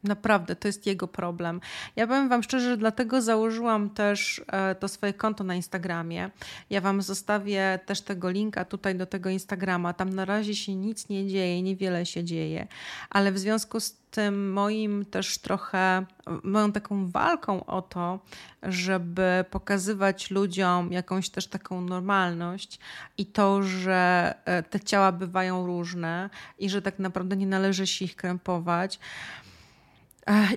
Naprawdę, 0.06 0.56
to 0.56 0.68
jest 0.68 0.86
jego 0.86 1.08
problem. 1.08 1.60
Ja 1.96 2.06
powiem 2.06 2.28
Wam 2.28 2.42
szczerze, 2.42 2.68
że 2.68 2.76
dlatego 2.76 3.22
założyłam 3.22 3.90
też 3.90 4.42
e, 4.46 4.74
to 4.74 4.88
swoje 4.88 5.12
konto 5.12 5.44
na 5.44 5.54
Instagramie. 5.54 6.30
Ja 6.70 6.80
Wam 6.80 7.02
zostawię 7.02 7.78
też 7.86 8.00
tego 8.00 8.30
linka 8.30 8.64
tutaj 8.64 8.94
do 8.94 9.06
tego 9.06 9.30
Instagrama. 9.30 9.92
Tam 9.92 10.10
na 10.10 10.24
razie 10.24 10.54
się 10.54 10.74
nic 10.74 11.08
nie 11.08 11.28
dzieje, 11.28 11.62
niewiele 11.62 12.06
się 12.06 12.24
dzieje, 12.24 12.66
ale 13.10 13.32
w 13.32 13.38
związku 13.38 13.80
z 13.80 14.06
tym 14.16 14.52
moim 14.52 15.04
też 15.04 15.38
trochę, 15.38 16.06
moją 16.42 16.72
taką 16.72 17.10
walką 17.10 17.66
o 17.66 17.82
to, 17.82 18.20
żeby 18.62 19.44
pokazywać 19.50 20.30
ludziom 20.30 20.92
jakąś 20.92 21.30
też 21.30 21.46
taką 21.46 21.80
normalność 21.80 22.78
i 23.18 23.26
to, 23.26 23.62
że 23.62 24.34
e, 24.44 24.62
te 24.62 24.80
ciała 24.80 25.12
bywają 25.12 25.66
różne 25.66 26.30
i 26.58 26.70
że 26.70 26.82
tak 26.82 26.98
naprawdę 26.98 27.36
nie 27.36 27.46
należy 27.46 27.86
się 27.86 28.04
ich 28.04 28.16
krępować 28.16 28.98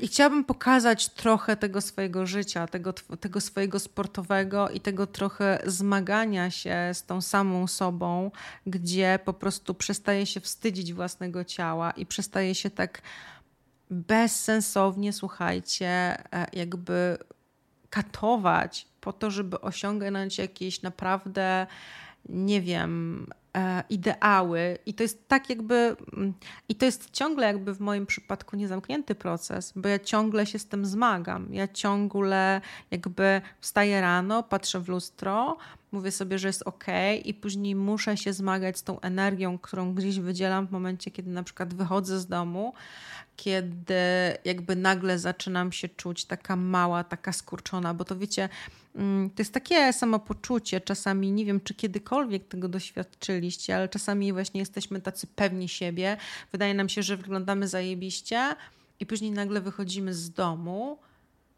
i 0.02 0.08
chciałabym 0.08 0.44
pokazać 0.44 1.10
trochę 1.10 1.58
tego 1.58 1.82
swojego 1.82 2.26
życia, 2.26 2.68
tego, 2.68 2.94
tego 2.94 3.42
swojego 3.42 3.80
sportowego 3.80 4.70
i 4.70 4.80
tego 4.80 5.08
trochę 5.08 5.60
zmagania 5.66 6.52
się 6.52 6.76
z 6.94 7.06
tą 7.06 7.22
samą 7.22 7.68
sobą, 7.68 8.32
gdzie 8.66 9.20
po 9.26 9.34
prostu 9.34 9.74
przestaje 9.74 10.26
się 10.26 10.40
wstydzić 10.40 10.94
własnego 10.94 11.44
ciała 11.44 11.92
i 11.92 12.06
przestaje 12.06 12.56
się 12.56 12.70
tak 12.70 13.02
bezsensownie, 13.90 15.14
słuchajcie, 15.14 15.88
e, 15.88 16.48
jakby 16.54 17.18
katować 17.90 18.88
po 19.02 19.14
to, 19.14 19.32
żeby 19.32 19.62
osiągnąć 19.62 20.38
jakieś 20.38 20.82
naprawdę, 20.82 21.68
nie 22.30 22.62
wiem, 22.62 23.28
ideały 23.90 24.78
i 24.86 24.94
to 24.94 25.04
jest 25.04 25.28
tak 25.28 25.50
jakby 25.50 25.96
mm, 26.14 26.34
i 26.70 26.76
to 26.76 26.86
jest 26.86 27.10
ciągle 27.12 27.48
jakby 27.48 27.74
w 27.74 27.80
moim 27.80 28.06
przypadku 28.06 28.56
niezamknięty 28.56 29.16
proces, 29.16 29.74
bo 29.76 29.90
ja 29.90 30.00
ciągle 30.00 30.46
się 30.46 30.60
z 30.60 30.66
tym 30.66 30.86
zmagam. 30.86 31.54
Ja 31.54 31.68
ciągle 31.68 32.62
jakby 32.92 33.42
wstaję 33.60 34.02
rano, 34.02 34.44
patrzę 34.44 34.80
w 34.80 34.90
lustro, 34.90 35.58
mówię 35.92 36.12
sobie, 36.12 36.40
że 36.40 36.48
jest 36.48 36.64
ok 36.66 36.86
i 37.26 37.34
później 37.34 37.76
muszę 37.76 38.18
się 38.18 38.34
zmagać 38.34 38.78
z 38.78 38.84
tą 38.84 39.00
energią, 39.00 39.58
którą 39.58 39.94
gdzieś 39.94 40.20
wydzielam 40.20 40.68
w 40.68 40.72
momencie, 40.72 41.12
kiedy 41.12 41.32
na 41.32 41.44
przykład 41.44 41.74
wychodzę 41.74 42.20
z 42.20 42.28
domu, 42.28 42.74
kiedy 43.36 43.94
jakby 44.46 44.76
nagle 44.76 45.20
zaczynam 45.20 45.72
się 45.72 45.90
czuć 45.90 46.26
taka 46.26 46.56
mała, 46.56 47.04
taka 47.04 47.34
skurczona, 47.34 47.94
bo 47.94 48.06
to 48.06 48.16
wiecie, 48.16 48.50
to 49.36 49.42
jest 49.42 49.54
takie 49.54 49.94
samopoczucie. 49.94 50.82
Czasami 50.82 51.32
nie 51.32 51.46
wiem, 51.46 51.62
czy 51.62 51.74
kiedykolwiek 51.74 52.48
tego 52.48 52.70
doświadczyliście, 52.70 53.76
ale 53.76 53.90
czasami 53.90 54.34
właśnie 54.34 54.60
jesteśmy 54.60 55.02
tacy 55.02 55.28
pewni 55.28 55.70
siebie. 55.70 56.18
Wydaje 56.52 56.74
nam 56.74 56.90
się, 56.90 57.04
że 57.04 57.18
wyglądamy 57.18 57.68
zajebiście, 57.68 58.56
i 59.00 59.06
później 59.06 59.32
nagle 59.32 59.62
wychodzimy 59.62 60.14
z 60.14 60.32
domu 60.32 60.98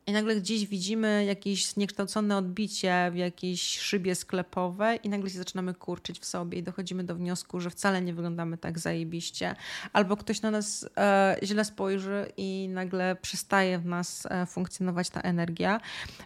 i 0.08 0.12
nagle 0.12 0.36
gdzieś 0.36 0.68
widzimy 0.68 1.26
jakieś 1.26 1.66
zniekształcone 1.66 2.38
odbicie 2.38 3.10
w 3.12 3.16
jakiejś 3.16 3.62
szybie 3.62 4.16
sklepowej 4.16 5.00
i 5.04 5.10
nagle 5.10 5.30
się 5.30 5.38
zaczynamy 5.38 5.74
kurczyć 5.74 6.20
w 6.20 6.26
sobie 6.26 6.58
i 6.58 6.64
dochodzimy 6.64 7.04
do 7.04 7.16
wniosku, 7.16 7.60
że 7.60 7.70
wcale 7.70 8.02
nie 8.02 8.14
wyglądamy 8.14 8.58
tak 8.58 8.80
zajebiście. 8.80 9.56
Albo 9.94 10.18
ktoś 10.18 10.42
na 10.42 10.52
nas 10.52 10.90
e, 10.98 11.38
źle 11.44 11.66
spojrzy 11.66 12.32
i 12.38 12.70
nagle 12.74 13.16
przestaje 13.16 13.80
w 13.80 13.86
nas 13.86 14.28
e, 14.30 14.46
funkcjonować 14.46 15.10
ta 15.10 15.22
energia. 15.22 15.82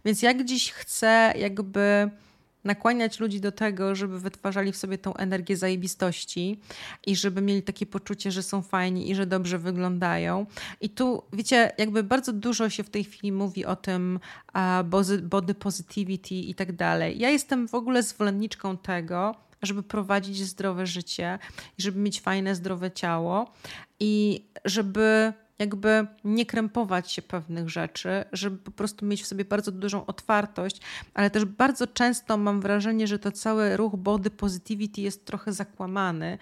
Więc 0.05 0.21
jak 0.21 0.45
dziś 0.45 0.71
chcę 0.71 1.33
jakby 1.37 2.09
nakłaniać 2.65 3.19
ludzi 3.19 3.41
do 3.41 3.51
tego, 3.51 3.95
żeby 3.95 4.19
wytwarzali 4.19 4.71
w 4.71 4.77
sobie 4.77 4.97
tą 4.97 5.13
energię 5.13 5.57
zajebistości 5.57 6.59
i 7.05 7.15
żeby 7.15 7.41
mieli 7.41 7.63
takie 7.63 7.85
poczucie, 7.85 8.31
że 8.31 8.43
są 8.43 8.61
fajni 8.61 9.11
i 9.11 9.15
że 9.15 9.25
dobrze 9.25 9.59
wyglądają. 9.59 10.45
I 10.81 10.89
tu, 10.89 11.23
wiecie, 11.33 11.71
jakby 11.77 12.03
bardzo 12.03 12.33
dużo 12.33 12.69
się 12.69 12.83
w 12.83 12.89
tej 12.89 13.03
chwili 13.03 13.31
mówi 13.31 13.65
o 13.65 13.75
tym 13.75 14.19
body 15.23 15.53
positivity 15.53 16.35
i 16.35 16.55
tak 16.55 16.75
dalej. 16.75 17.19
Ja 17.19 17.29
jestem 17.29 17.67
w 17.67 17.75
ogóle 17.75 18.03
zwolenniczką 18.03 18.77
tego, 18.77 19.35
żeby 19.61 19.83
prowadzić 19.83 20.37
zdrowe 20.37 20.87
życie 20.87 21.39
i 21.77 21.81
żeby 21.81 21.99
mieć 21.99 22.21
fajne, 22.21 22.55
zdrowe 22.55 22.91
ciało 22.91 23.51
i 23.99 24.45
żeby 24.65 25.33
jakby 25.59 26.07
nie 26.23 26.45
krępować 26.45 27.11
się 27.11 27.21
pewnych 27.21 27.69
rzeczy, 27.69 28.25
żeby 28.31 28.57
po 28.57 28.71
prostu 28.71 29.05
mieć 29.05 29.23
w 29.23 29.27
sobie 29.27 29.45
bardzo 29.45 29.71
dużą 29.71 30.05
otwartość, 30.05 30.81
ale 31.13 31.29
też 31.29 31.45
bardzo 31.45 31.87
często 31.87 32.37
mam 32.37 32.61
wrażenie, 32.61 33.07
że 33.07 33.19
to 33.19 33.31
cały 33.31 33.77
ruch 33.77 33.95
body 33.95 34.29
positivity 34.29 35.01
jest 35.01 35.25
trochę 35.25 35.53
zakłamany, 35.53 36.37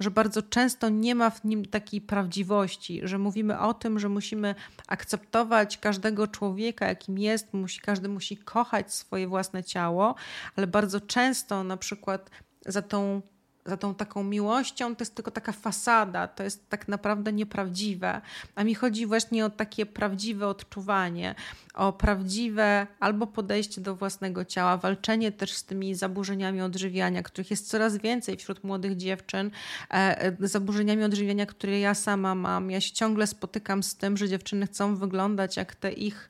że 0.00 0.10
bardzo 0.10 0.42
często 0.42 0.88
nie 0.88 1.14
ma 1.14 1.30
w 1.30 1.44
nim 1.44 1.64
takiej 1.64 2.00
prawdziwości, 2.00 3.00
że 3.02 3.18
mówimy 3.18 3.58
o 3.58 3.74
tym, 3.74 3.98
że 3.98 4.08
musimy 4.08 4.54
akceptować 4.88 5.78
każdego 5.78 6.26
człowieka, 6.26 6.88
jakim 6.88 7.18
jest, 7.18 7.54
musi, 7.54 7.80
każdy 7.80 8.08
musi 8.08 8.36
kochać 8.36 8.94
swoje 8.94 9.28
własne 9.28 9.64
ciało, 9.64 10.14
ale 10.56 10.66
bardzo 10.66 11.00
często 11.00 11.64
na 11.64 11.76
przykład 11.76 12.30
za 12.66 12.82
tą 12.82 13.22
za 13.66 13.76
tą 13.76 13.94
taką 13.94 14.24
miłością 14.24 14.96
to 14.96 15.02
jest 15.02 15.14
tylko 15.14 15.30
taka 15.30 15.52
fasada, 15.52 16.28
to 16.28 16.42
jest 16.42 16.68
tak 16.68 16.88
naprawdę 16.88 17.32
nieprawdziwe. 17.32 18.20
A 18.54 18.64
mi 18.64 18.74
chodzi 18.74 19.06
właśnie 19.06 19.44
o 19.44 19.50
takie 19.50 19.86
prawdziwe 19.86 20.48
odczuwanie, 20.48 21.34
o 21.74 21.92
prawdziwe 21.92 22.86
albo 23.00 23.26
podejście 23.26 23.80
do 23.80 23.96
własnego 23.96 24.44
ciała, 24.44 24.76
walczenie 24.76 25.32
też 25.32 25.52
z 25.52 25.64
tymi 25.64 25.94
zaburzeniami 25.94 26.60
odżywiania, 26.60 27.22
których 27.22 27.50
jest 27.50 27.68
coraz 27.68 27.96
więcej 27.96 28.36
wśród 28.36 28.64
młodych 28.64 28.96
dziewczyn, 28.96 29.50
e, 29.90 30.22
e, 30.22 30.36
zaburzeniami 30.40 31.04
odżywiania, 31.04 31.46
które 31.46 31.80
ja 31.80 31.94
sama 31.94 32.34
mam. 32.34 32.70
Ja 32.70 32.80
się 32.80 32.92
ciągle 32.92 33.26
spotykam 33.26 33.82
z 33.82 33.96
tym, 33.96 34.16
że 34.16 34.28
dziewczyny 34.28 34.66
chcą 34.66 34.96
wyglądać 34.96 35.56
jak 35.56 35.74
te 35.74 35.92
ich 35.92 36.28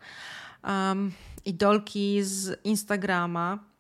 um, 0.65 1.13
idolki 1.45 2.23
z 2.23 2.61
Instagrama 2.65 3.74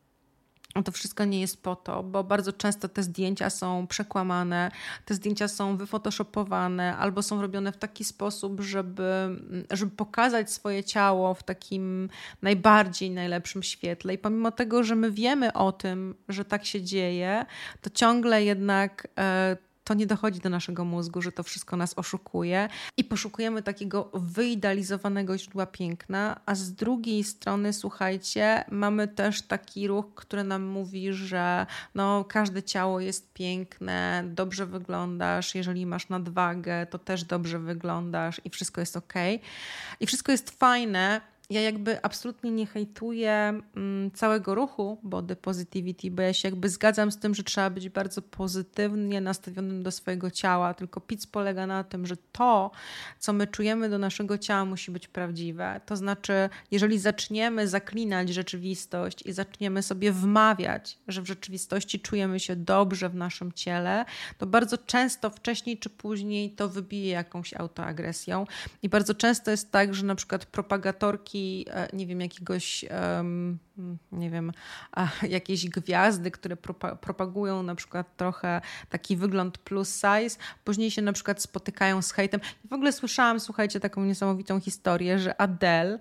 to 0.83 0.93
wszystko 0.93 1.25
nie 1.25 1.41
jest 1.41 1.63
po 1.63 1.77
to, 1.77 2.03
bo 2.03 2.25
bardzo 2.25 2.53
często 2.53 2.89
te 2.89 3.03
zdjęcia 3.03 3.51
są 3.51 3.87
przekłamane, 3.87 4.71
te 5.05 5.15
zdjęcia 5.15 5.49
są 5.49 5.77
wyfotoshopowane 5.77 6.97
albo 6.97 7.23
są 7.23 7.43
robione 7.43 7.73
w 7.73 7.77
taki 7.77 8.05
sposób, 8.05 8.61
żeby, 8.61 9.41
żeby 9.71 9.97
pokazać 9.97 10.53
swoje 10.53 10.85
ciało 10.85 11.35
w 11.35 11.43
takim 11.43 12.09
najbardziej 12.43 13.11
najlepszym 13.11 13.63
świetle. 13.63 14.15
I 14.15 14.19
pomimo 14.19 14.51
tego, 14.51 14.83
że 14.83 14.95
my 14.95 15.11
wiemy 15.11 15.53
o 15.53 15.73
tym, 15.73 16.15
że 16.29 16.45
tak 16.45 16.65
się 16.65 16.83
dzieje, 16.83 17.47
to 17.81 17.91
ciągle 17.91 18.45
jednak. 18.45 19.09
E, 19.19 19.57
to 19.85 19.95
nie 19.95 20.07
dochodzi 20.07 20.41
do 20.41 20.51
naszego 20.51 20.85
mózgu, 20.85 21.23
że 21.23 21.33
to 21.33 21.43
wszystko 21.43 21.77
nas 21.77 21.99
oszukuje 21.99 22.69
i 22.97 23.05
poszukujemy 23.05 23.63
takiego 23.63 24.11
wyidealizowanego 24.15 25.39
źródła 25.39 25.67
piękna, 25.67 26.41
a 26.47 26.55
z 26.55 26.73
drugiej 26.73 27.25
strony, 27.25 27.73
słuchajcie, 27.73 28.65
mamy 28.71 29.09
też 29.09 29.43
taki 29.43 29.89
ruch, 29.89 30.15
który 30.15 30.45
nam 30.45 30.63
mówi, 30.63 31.13
że 31.13 31.67
no, 31.95 32.25
każde 32.25 32.63
ciało 32.63 33.01
jest 33.01 33.33
piękne, 33.33 34.25
dobrze 34.27 34.67
wyglądasz, 34.67 35.55
jeżeli 35.55 35.87
masz 35.87 36.09
nadwagę, 36.09 36.87
to 36.87 36.99
też 36.99 37.25
dobrze 37.25 37.59
wyglądasz 37.59 38.41
i 38.45 38.51
wszystko 38.51 38.81
jest 38.81 38.97
ok. 38.97 39.15
I 40.01 40.07
wszystko 40.07 40.33
jest 40.33 40.51
fajne, 40.51 41.21
ja 41.51 41.61
jakby 41.61 42.03
absolutnie 42.03 42.51
nie 42.51 42.67
hejtuję 42.67 43.61
mm, 43.77 44.11
całego 44.11 44.55
ruchu 44.55 44.99
body 45.03 45.37
positivity, 45.37 46.11
bo 46.11 46.23
ja 46.23 46.33
się 46.33 46.49
jakby 46.49 46.69
zgadzam 46.69 47.13
z 47.13 47.19
tym, 47.19 47.35
że 47.35 47.43
trzeba 47.43 47.71
być 47.71 47.89
bardzo 47.89 48.23
pozytywnie 48.23 49.21
nastawionym 49.21 49.83
do 49.83 49.91
swojego 49.91 50.31
ciała, 50.31 50.75
tylko 50.75 51.01
PIC 51.01 51.27
polega 51.27 51.67
na 51.67 51.85
tym, 51.85 52.07
że 52.07 52.17
to, 52.33 52.71
co 53.19 53.33
my 53.33 53.47
czujemy 53.47 53.89
do 53.89 53.99
naszego 53.99 54.39
ciała 54.39 54.65
musi 54.65 54.91
być 54.91 55.09
prawdziwe. 55.09 55.81
To 55.87 55.97
znaczy, 55.97 56.49
jeżeli 56.71 56.99
zaczniemy 56.99 57.69
zaklinać 57.69 58.29
rzeczywistość 58.29 59.23
i 59.27 59.33
zaczniemy 59.33 59.83
sobie 59.83 60.13
wmawiać, 60.13 60.99
że 61.09 61.23
w 61.23 61.27
rzeczywistości 61.27 62.01
czujemy 62.01 62.41
się 62.41 62.57
dobrze 62.57 63.09
w 63.09 63.15
naszym 63.15 63.53
ciele, 63.53 64.05
to 64.39 64.47
bardzo 64.47 64.79
często 64.79 65.31
wcześniej 65.31 65.79
czy 65.79 65.91
później 65.91 66.51
to 66.51 66.69
wybije 66.69 67.13
jakąś 67.13 67.55
autoagresją 67.55 68.47
i 68.83 68.89
bardzo 68.89 69.15
często 69.15 69.51
jest 69.51 69.73
tak, 69.73 69.95
że 69.95 70.07
na 70.07 70.15
przykład 70.15 70.47
propagatorki 70.47 71.34
E, 71.35 71.89
nie 71.93 72.07
wiem, 72.07 72.21
jakiegoś, 72.21 72.85
nie 74.13 74.31
wiem, 74.31 74.53
jakieś 75.29 75.69
gwiazdy, 75.69 76.31
które 76.31 76.57
propagują 77.01 77.63
na 77.63 77.75
przykład 77.75 78.17
trochę 78.17 78.61
taki 78.89 79.17
wygląd 79.17 79.59
plus 79.59 79.95
size, 79.95 80.39
później 80.65 80.91
się 80.91 81.03
na 81.03 81.13
przykład 81.13 81.43
spotykają 81.43 82.03
z 82.03 82.13
hejtem. 82.13 82.41
W 82.71 82.73
ogóle 82.73 82.93
słyszałam, 82.93 83.41
słuchajcie, 83.41 83.81
taką 83.81 84.05
niesamowitą 84.05 84.61
historię, 84.61 85.19
że 85.19 85.41
Adele, 85.41 85.99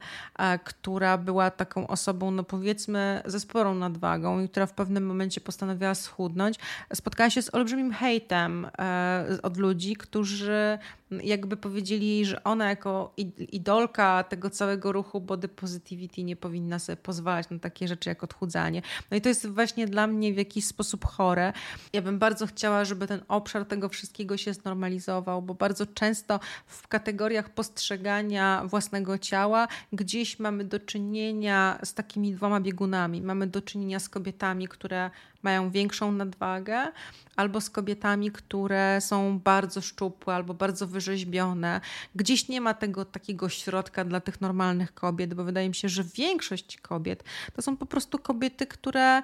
która 0.63 1.17
była 1.17 1.51
taką 1.51 1.87
osobą, 1.87 2.31
no 2.31 2.43
powiedzmy, 2.43 3.21
ze 3.25 3.39
sporą 3.39 3.75
nadwagą 3.75 4.39
i 4.39 4.49
która 4.49 4.65
w 4.65 4.73
pewnym 4.73 5.05
momencie 5.05 5.41
postanowiła 5.41 5.95
schudnąć, 5.95 6.59
spotkała 6.93 7.29
się 7.29 7.41
z 7.41 7.55
olbrzymim 7.55 7.93
hejtem 7.93 8.67
e, 8.79 9.37
od 9.43 9.57
ludzi, 9.57 9.95
którzy 9.95 10.77
jakby 11.23 11.57
powiedzieli, 11.57 12.25
że 12.25 12.43
ona 12.43 12.69
jako 12.69 13.13
idolka 13.37 14.23
tego 14.23 14.49
całego 14.49 14.91
ruchu 14.91 15.21
body 15.21 15.47
positivity 15.47 16.23
nie 16.23 16.35
powinna 16.35 16.79
sobie 16.79 16.95
pozwalać 16.95 17.49
na 17.49 17.59
takie 17.63 17.87
rzeczy 17.87 18.09
jak 18.09 18.23
odchudzanie. 18.23 18.81
No 19.11 19.17
i 19.17 19.21
to 19.21 19.29
jest 19.29 19.47
właśnie 19.47 19.87
dla 19.87 20.07
mnie 20.07 20.33
w 20.33 20.37
jakiś 20.37 20.65
sposób 20.65 21.05
chore. 21.05 21.53
Ja 21.93 22.01
bym 22.01 22.19
bardzo 22.19 22.47
chciała, 22.47 22.85
żeby 22.85 23.07
ten 23.07 23.21
obszar 23.27 23.65
tego 23.65 23.89
wszystkiego 23.89 24.37
się 24.37 24.53
znormalizował, 24.53 25.41
bo 25.41 25.53
bardzo 25.53 25.85
często 25.85 26.39
w 26.67 26.87
kategoriach 26.87 27.49
postrzegania 27.49 28.63
własnego 28.65 29.17
ciała 29.17 29.67
gdzieś 29.93 30.39
mamy 30.39 30.63
do 30.63 30.79
czynienia 30.79 31.79
z 31.83 31.93
takimi 31.93 32.33
dwoma 32.33 32.59
biegunami. 32.59 33.21
Mamy 33.21 33.47
do 33.47 33.61
czynienia 33.61 33.99
z 33.99 34.09
kobietami, 34.09 34.67
które 34.67 35.11
mają 35.43 35.71
większą 35.71 36.11
nadwagę, 36.11 36.91
albo 37.35 37.61
z 37.61 37.69
kobietami, 37.69 38.31
które 38.31 39.01
są 39.01 39.39
bardzo 39.39 39.81
szczupłe 39.81 40.35
albo 40.35 40.53
bardzo 40.53 40.87
wyrzeźbione. 40.87 41.81
Gdzieś 42.15 42.47
nie 42.47 42.61
ma 42.61 42.73
tego 42.73 43.05
takiego 43.05 43.49
środka 43.49 44.05
dla 44.05 44.19
tych 44.19 44.41
normalnych 44.41 44.93
kobiet, 44.93 45.33
bo 45.33 45.43
wydaje 45.43 45.69
mi 45.69 45.75
się, 45.75 45.89
że 45.89 46.03
większość 46.03 46.77
kobiet 46.77 47.23
to 47.53 47.61
są 47.61 47.77
po 47.77 47.85
prostu 47.85 48.19
kobiety, 48.19 48.67
które 48.67 49.21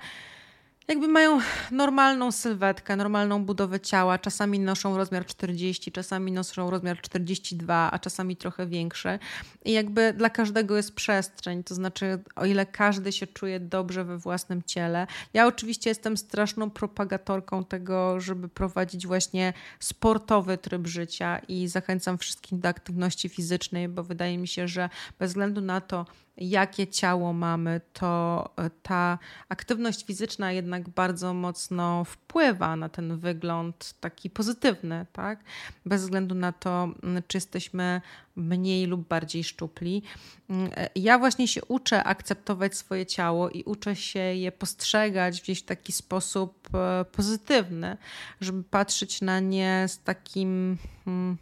jakby 0.90 1.08
mają 1.08 1.40
normalną 1.72 2.32
sylwetkę, 2.32 2.96
normalną 2.96 3.46
budowę 3.46 3.80
ciała. 3.80 4.18
Czasami 4.18 4.60
noszą 4.60 4.98
rozmiar 4.98 5.26
40, 5.26 5.92
czasami 5.92 6.32
noszą 6.32 6.70
rozmiar 6.70 7.02
42, 7.02 7.92
a 7.92 8.00
czasami 8.00 8.36
trochę 8.36 8.68
większy. 8.68 9.20
I 9.66 9.72
jakby 9.72 10.14
dla 10.14 10.30
każdego 10.30 10.78
jest 10.78 10.96
przestrzeń, 10.96 11.64
to 11.64 11.76
znaczy, 11.76 12.20
o 12.36 12.46
ile 12.46 12.66
każdy 12.66 13.12
się 13.12 13.28
czuje 13.28 13.60
dobrze 13.60 14.04
we 14.04 14.18
własnym 14.18 14.64
ciele. 14.64 15.08
Ja 15.34 15.48
oczywiście 15.48 15.90
jestem 15.90 16.18
straszną 16.18 16.70
propagatorką 16.70 17.66
tego, 17.66 18.20
żeby 18.20 18.50
prowadzić 18.50 19.08
właśnie 19.08 19.54
sportowy 19.80 20.58
tryb 20.58 20.88
życia 20.88 21.40
i 21.48 21.68
zachęcam 21.68 22.18
wszystkich 22.18 22.60
do 22.60 22.70
aktywności 22.70 23.30
fizycznej, 23.30 23.88
bo 23.88 24.04
wydaje 24.04 24.38
mi 24.38 24.48
się, 24.48 24.68
że 24.68 24.90
bez 25.20 25.32
względu 25.32 25.62
na 25.62 25.82
to, 25.82 26.06
jakie 26.40 26.88
ciało 26.88 27.34
mamy, 27.34 27.82
to 27.94 28.50
e, 28.58 28.70
ta 28.84 29.20
aktywność 29.50 30.06
fizyczna 30.06 30.52
jednak 30.52 30.90
bardzo 30.90 31.34
mocno 31.34 32.04
wpływa 32.04 32.76
na 32.76 32.90
ten 32.90 33.18
wygląd 33.18 33.94
taki 34.00 34.30
pozytywny, 34.30 35.06
tak? 35.14 35.40
Bez 35.86 36.02
względu 36.02 36.36
na 36.36 36.52
to, 36.52 36.90
czy 37.28 37.38
jesteśmy 37.38 38.02
mniej 38.36 38.86
lub 38.86 39.08
bardziej 39.08 39.44
szczupli. 39.44 40.04
E, 40.50 40.90
ja 40.96 41.20
właśnie 41.20 41.48
się 41.48 41.66
uczę 41.66 42.04
akceptować 42.04 42.76
swoje 42.76 43.06
ciało 43.06 43.50
i 43.50 43.64
uczę 43.64 43.96
się 43.96 44.20
je 44.20 44.52
postrzegać 44.52 45.40
w 45.40 45.44
gdzieś 45.44 45.62
taki 45.62 45.92
sposób 45.92 46.70
e, 46.74 47.06
pozytywny, 47.06 47.98
żeby 48.42 48.64
patrzeć 48.64 49.22
na 49.22 49.40
nie 49.40 49.86
z 49.88 50.00
takim, 50.00 50.78
hmm, 51.06 51.38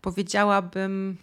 powiedziałabym, 0.00 1.16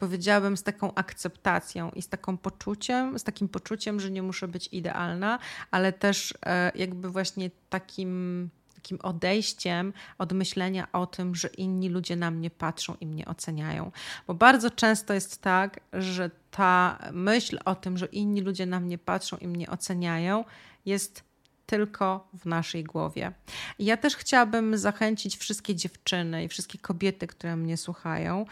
powiedziałabym, 0.00 0.56
z 0.56 0.62
taką 0.62 0.94
akceptacją 0.94 1.90
i 1.90 2.02
z 2.02 2.08
taką 2.08 2.38
poczuciem, 2.38 3.18
z 3.18 3.24
takim 3.24 3.48
poczuciem, 3.48 4.00
że 4.00 4.10
nie 4.10 4.22
muszę 4.22 4.48
być 4.48 4.68
idealna, 4.72 5.38
ale 5.70 5.92
też 5.92 6.34
e, 6.46 6.72
jakby 6.74 7.10
właśnie 7.10 7.50
takim 7.68 8.50
takim 8.74 8.98
odejściem 9.02 9.92
od 10.18 10.32
myślenia 10.32 10.88
o 10.92 11.06
tym, 11.06 11.34
że 11.34 11.48
inni 11.48 11.88
ludzie 11.88 12.16
na 12.16 12.30
mnie 12.30 12.50
patrzą 12.50 12.94
i 13.00 13.06
mnie 13.06 13.26
oceniają. 13.26 13.92
Bo 14.26 14.34
bardzo 14.34 14.70
często 14.70 15.14
jest 15.14 15.42
tak, 15.42 15.80
że 15.92 16.30
ta 16.50 16.98
myśl 17.12 17.58
o 17.64 17.74
tym, 17.74 17.98
że 17.98 18.06
inni 18.06 18.40
ludzie 18.40 18.66
na 18.66 18.80
mnie 18.80 18.98
patrzą 18.98 19.36
i 19.36 19.48
mnie 19.48 19.70
oceniają, 19.70 20.44
jest 20.86 21.29
tylko 21.70 22.28
w 22.34 22.46
naszej 22.46 22.84
głowie. 22.84 23.32
Ja 23.78 23.96
też 23.96 24.16
chciałabym 24.16 24.78
zachęcić 24.78 25.36
wszystkie 25.36 25.74
dziewczyny 25.74 26.44
i 26.44 26.48
wszystkie 26.48 26.78
kobiety, 26.78 27.26
które 27.26 27.56
mnie 27.56 27.76
słuchają, 27.76 28.44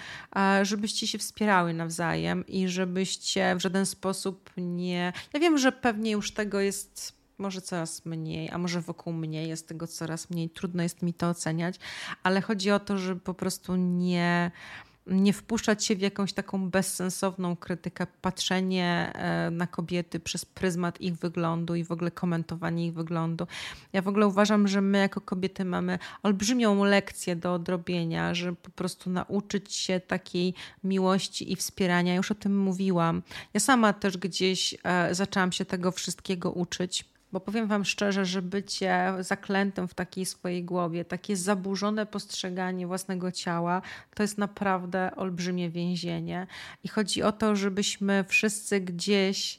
żebyście 0.63 1.07
się 1.07 1.19
wspierały 1.19 1.75
nawzajem 1.75 2.47
i 2.47 2.69
żebyście 2.69 3.57
w 3.57 3.61
żaden 3.61 3.87
sposób 3.87 4.51
nie. 4.57 5.13
Ja 5.35 5.41
wiem, 5.41 5.59
że 5.59 5.73
pewnie 5.73 6.11
już 6.11 6.33
tego 6.33 6.61
jest 6.61 7.19
może 7.39 7.61
coraz 7.61 8.05
mniej, 8.05 8.51
a 8.51 8.59
może 8.59 8.81
wokół 8.81 9.13
mnie 9.13 9.49
jest 9.49 9.69
tego 9.69 9.87
coraz 9.87 10.31
mniej. 10.31 10.51
Trudno 10.51 10.83
jest 10.83 11.03
mi 11.03 11.15
to 11.15 11.29
oceniać, 11.29 11.77
ale 12.23 12.41
chodzi 12.41 12.71
o 12.71 12.81
to, 12.81 12.99
żeby 12.99 13.21
po 13.21 13.35
prostu 13.35 13.77
nie 13.77 14.51
nie 15.09 15.33
wpuszczać 15.33 15.85
się 15.85 15.97
w 15.97 16.01
jakąś 16.01 16.33
taką 16.33 16.71
bezsensowną 16.71 17.57
krytykę, 17.57 18.07
patrzenie 18.23 19.13
e, 19.15 19.51
na 19.51 19.67
kobiety 19.67 20.21
przez 20.21 20.45
pryzmat 20.45 21.01
ich 21.01 21.17
wyglądu 21.17 21.75
i 21.75 21.85
w 21.85 21.93
ogóle 21.93 22.11
komentowanie 22.11 22.87
ich 22.87 22.95
wyglądu. 22.95 23.47
Ja 23.93 24.03
w 24.03 24.09
ogóle 24.09 24.27
uważam, 24.27 24.69
że 24.69 24.81
my 24.81 24.99
jako 24.99 25.21
kobiety 25.21 25.65
mamy 25.65 25.99
olbrzymią 26.23 26.85
lekcję 26.85 27.37
do 27.37 27.55
odrobienia, 27.55 28.35
żeby 28.35 28.57
po 28.57 28.71
prostu 28.71 29.11
nauczyć 29.11 29.75
się 29.75 30.01
takiej 30.01 30.55
miłości 30.85 31.53
i 31.53 31.57
wspierania. 31.57 32.15
Już 32.15 32.31
o 32.31 32.35
tym 32.35 32.59
mówiłam. 32.59 33.23
Ja 33.55 33.61
sama 33.61 33.93
też 33.93 34.17
gdzieś 34.17 34.75
e, 34.85 35.15
zaczęłam 35.15 35.53
się 35.53 35.65
tego 35.65 35.93
wszystkiego 35.93 36.53
uczyć 36.53 37.05
Bo 37.33 37.41
powiem 37.41 37.67
Wam 37.67 37.85
szczerze, 37.85 38.25
że 38.25 38.43
bycie 38.43 39.15
zaklętym 39.21 39.89
w 39.89 39.95
takiej 39.95 40.27
swojej 40.27 40.65
głowie, 40.65 41.05
takie 41.05 41.37
zaburzone 41.37 42.07
postrzeganie 42.07 42.87
własnego 42.87 43.33
ciała, 43.33 43.83
to 44.15 44.23
jest 44.23 44.39
naprawdę 44.39 45.17
olbrzymie 45.17 45.71
więzienie. 45.71 46.47
I 46.85 46.89
chodzi 46.89 47.23
o 47.23 47.33
to, 47.33 47.57
żebyśmy 47.57 48.25
wszyscy 48.29 48.81
gdzieś 48.81 49.59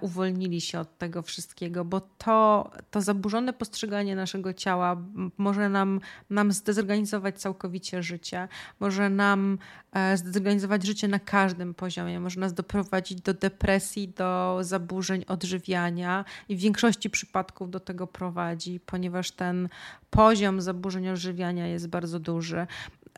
uwolnili 0.00 0.60
się 0.60 0.80
od 0.80 0.98
tego 0.98 1.22
wszystkiego, 1.22 1.84
bo 1.84 2.00
to, 2.00 2.70
to 2.90 3.00
zaburzone 3.00 3.52
postrzeganie 3.52 4.16
naszego 4.16 4.52
ciała 4.52 4.96
może 5.38 5.68
nam, 5.68 6.00
nam 6.30 6.52
zdezorganizować 6.52 7.40
całkowicie 7.40 8.02
życie, 8.02 8.48
może 8.80 9.10
nam 9.10 9.58
e, 9.92 10.16
zdezorganizować 10.16 10.86
życie 10.86 11.08
na 11.08 11.18
każdym 11.18 11.74
poziomie, 11.74 12.20
może 12.20 12.40
nas 12.40 12.54
doprowadzić 12.54 13.20
do 13.20 13.34
depresji, 13.34 14.08
do 14.08 14.58
zaburzeń 14.60 15.24
odżywiania 15.28 16.24
i 16.48 16.56
w 16.56 16.60
większości 16.60 17.10
przypadków 17.10 17.70
do 17.70 17.80
tego 17.80 18.06
prowadzi, 18.06 18.80
ponieważ 18.86 19.30
ten 19.30 19.68
poziom 20.10 20.60
zaburzeń 20.60 21.08
odżywiania 21.08 21.66
jest 21.66 21.88
bardzo 21.88 22.20
duży. 22.20 22.66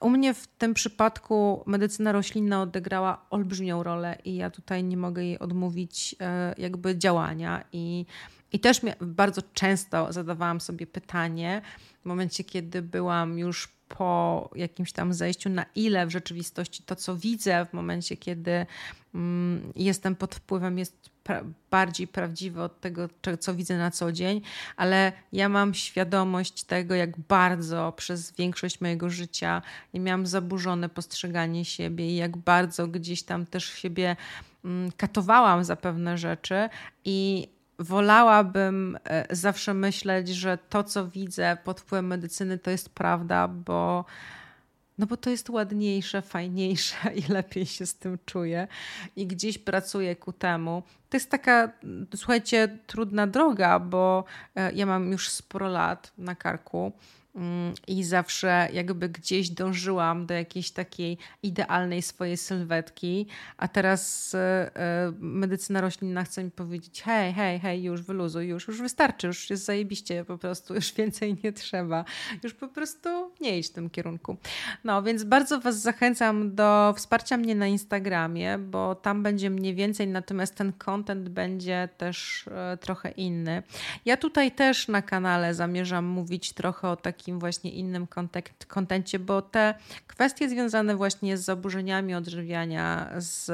U 0.00 0.10
mnie 0.10 0.34
w 0.34 0.46
tym 0.46 0.74
przypadku 0.74 1.62
medycyna 1.66 2.12
roślinna 2.12 2.62
odegrała 2.62 3.26
olbrzymią 3.30 3.82
rolę 3.82 4.18
i 4.24 4.36
ja 4.36 4.50
tutaj 4.50 4.84
nie 4.84 4.96
mogę 4.96 5.24
jej 5.24 5.38
odmówić 5.38 6.16
e, 6.20 6.54
jakby 6.58 6.98
działania. 6.98 7.64
I 7.72 8.06
i 8.52 8.60
też 8.60 8.80
bardzo 9.00 9.42
często 9.54 10.12
zadawałam 10.12 10.60
sobie 10.60 10.86
pytanie 10.86 11.62
w 12.02 12.04
momencie, 12.04 12.44
kiedy 12.44 12.82
byłam 12.82 13.38
już 13.38 13.75
po 13.88 14.50
jakimś 14.54 14.92
tam 14.92 15.12
zejściu, 15.12 15.48
na 15.48 15.66
ile 15.74 16.06
w 16.06 16.10
rzeczywistości 16.10 16.82
to, 16.82 16.96
co 16.96 17.16
widzę, 17.16 17.66
w 17.66 17.72
momencie, 17.72 18.16
kiedy 18.16 18.66
mm, 19.14 19.72
jestem 19.76 20.16
pod 20.16 20.34
wpływem, 20.34 20.78
jest 20.78 21.10
pra 21.24 21.44
bardziej 21.70 22.08
prawdziwe 22.08 22.62
od 22.62 22.80
tego, 22.80 23.08
co 23.40 23.54
widzę 23.54 23.78
na 23.78 23.90
co 23.90 24.12
dzień, 24.12 24.40
ale 24.76 25.12
ja 25.32 25.48
mam 25.48 25.74
świadomość 25.74 26.64
tego, 26.64 26.94
jak 26.94 27.18
bardzo 27.18 27.92
przez 27.96 28.32
większość 28.32 28.80
mojego 28.80 29.10
życia 29.10 29.62
miałam 29.94 30.26
zaburzone 30.26 30.88
postrzeganie 30.88 31.64
siebie 31.64 32.10
i 32.10 32.16
jak 32.16 32.36
bardzo 32.36 32.88
gdzieś 32.88 33.22
tam 33.22 33.46
też 33.46 33.64
siebie 33.64 34.16
mm, 34.64 34.92
katowałam 34.96 35.64
za 35.64 35.76
pewne 35.76 36.18
rzeczy 36.18 36.68
i 37.04 37.48
wolałabym 37.78 38.98
e, 39.04 39.36
zawsze 39.36 39.74
myśleć, 39.74 40.28
że 40.28 40.58
to, 40.68 40.84
co 40.84 41.08
widzę 41.08 41.56
pod 41.64 41.80
wpływem 41.80 42.06
medycyny, 42.06 42.58
to 42.58 42.70
jest 42.70 42.88
prawda, 42.88 43.48
bo 43.48 44.04
no 44.98 45.06
bo 45.06 45.16
to 45.16 45.30
jest 45.30 45.50
ładniejsze, 45.50 46.22
fajniejsze 46.22 46.96
i 47.28 47.32
lepiej 47.32 47.66
się 47.66 47.86
z 47.86 47.94
tym 47.94 48.18
czuję 48.26 48.68
i 49.16 49.26
gdzieś 49.26 49.58
pracuję 49.58 50.16
ku 50.16 50.32
temu. 50.32 50.82
To 51.08 51.16
jest 51.16 51.30
taka, 51.30 51.72
słuchajcie, 52.14 52.78
trudna 52.86 53.26
droga, 53.26 53.78
bo 53.78 54.24
e, 54.54 54.72
ja 54.72 54.86
mam 54.86 55.12
już 55.12 55.28
sporo 55.28 55.68
lat 55.68 56.12
na 56.18 56.34
karku 56.34 56.92
i 57.86 58.04
zawsze 58.04 58.68
jakby 58.72 59.08
gdzieś 59.08 59.50
dążyłam 59.50 60.26
do 60.26 60.34
jakiejś 60.34 60.70
takiej 60.70 61.18
idealnej 61.42 62.02
swojej 62.02 62.36
sylwetki, 62.36 63.26
a 63.56 63.68
teraz 63.68 64.34
e, 64.34 64.38
e, 64.76 65.12
medycyna 65.18 65.80
roślinna 65.80 66.24
chce 66.24 66.44
mi 66.44 66.50
powiedzieć 66.50 67.02
hej, 67.02 67.32
hej, 67.32 67.60
hej, 67.60 67.82
już 67.82 68.02
wyluzuj, 68.02 68.46
już, 68.46 68.68
już 68.68 68.82
wystarczy, 68.82 69.26
już 69.26 69.50
jest 69.50 69.64
zajebiście 69.64 70.24
po 70.24 70.38
prostu, 70.38 70.74
już 70.74 70.92
więcej 70.92 71.36
nie 71.44 71.52
trzeba, 71.52 72.04
już 72.42 72.54
po 72.54 72.68
prostu 72.68 73.32
nie 73.40 73.58
idź 73.58 73.66
w 73.66 73.72
tym 73.72 73.90
kierunku. 73.90 74.36
No, 74.84 75.02
więc 75.02 75.24
bardzo 75.24 75.60
Was 75.60 75.80
zachęcam 75.80 76.54
do 76.54 76.94
wsparcia 76.96 77.36
mnie 77.36 77.54
na 77.54 77.66
Instagramie, 77.66 78.58
bo 78.58 78.94
tam 78.94 79.22
będzie 79.22 79.50
mniej 79.50 79.74
więcej, 79.74 80.08
natomiast 80.08 80.54
ten 80.54 80.72
content 80.72 81.28
będzie 81.28 81.88
też 81.96 82.48
e, 82.48 82.76
trochę 82.76 83.10
inny. 83.10 83.62
Ja 84.04 84.16
tutaj 84.16 84.52
też 84.52 84.88
na 84.88 85.02
kanale 85.02 85.54
zamierzam 85.54 86.04
mówić 86.04 86.52
trochę 86.52 86.88
o 86.88 86.96
takim 86.96 87.25
takim 87.26 87.38
właśnie 87.38 87.70
innym 87.70 88.06
kontencie, 88.68 89.18
bo 89.18 89.42
te 89.42 89.74
kwestie 90.06 90.48
związane 90.48 90.96
właśnie 90.96 91.36
z 91.36 91.44
zaburzeniami 91.44 92.14
odżywiania, 92.14 93.10
z 93.16 93.50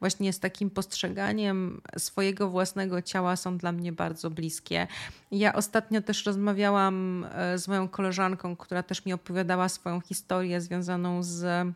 właśnie 0.00 0.32
z 0.32 0.40
takim 0.40 0.70
postrzeganiem 0.70 1.80
swojego 1.98 2.50
własnego 2.50 3.02
ciała 3.02 3.36
są 3.36 3.58
dla 3.58 3.72
mnie 3.72 3.92
bardzo 3.92 4.30
bliskie. 4.30 4.86
Ja 5.30 5.52
ostatnio 5.52 6.02
też 6.02 6.26
rozmawiałam 6.26 7.26
e, 7.32 7.58
z 7.58 7.68
moją 7.68 7.88
koleżanką, 7.88 8.56
która 8.56 8.82
też 8.82 9.04
mi 9.04 9.12
opowiadała 9.12 9.68
swoją 9.68 10.00
historię 10.00 10.60
związaną 10.60 11.22
z 11.22 11.74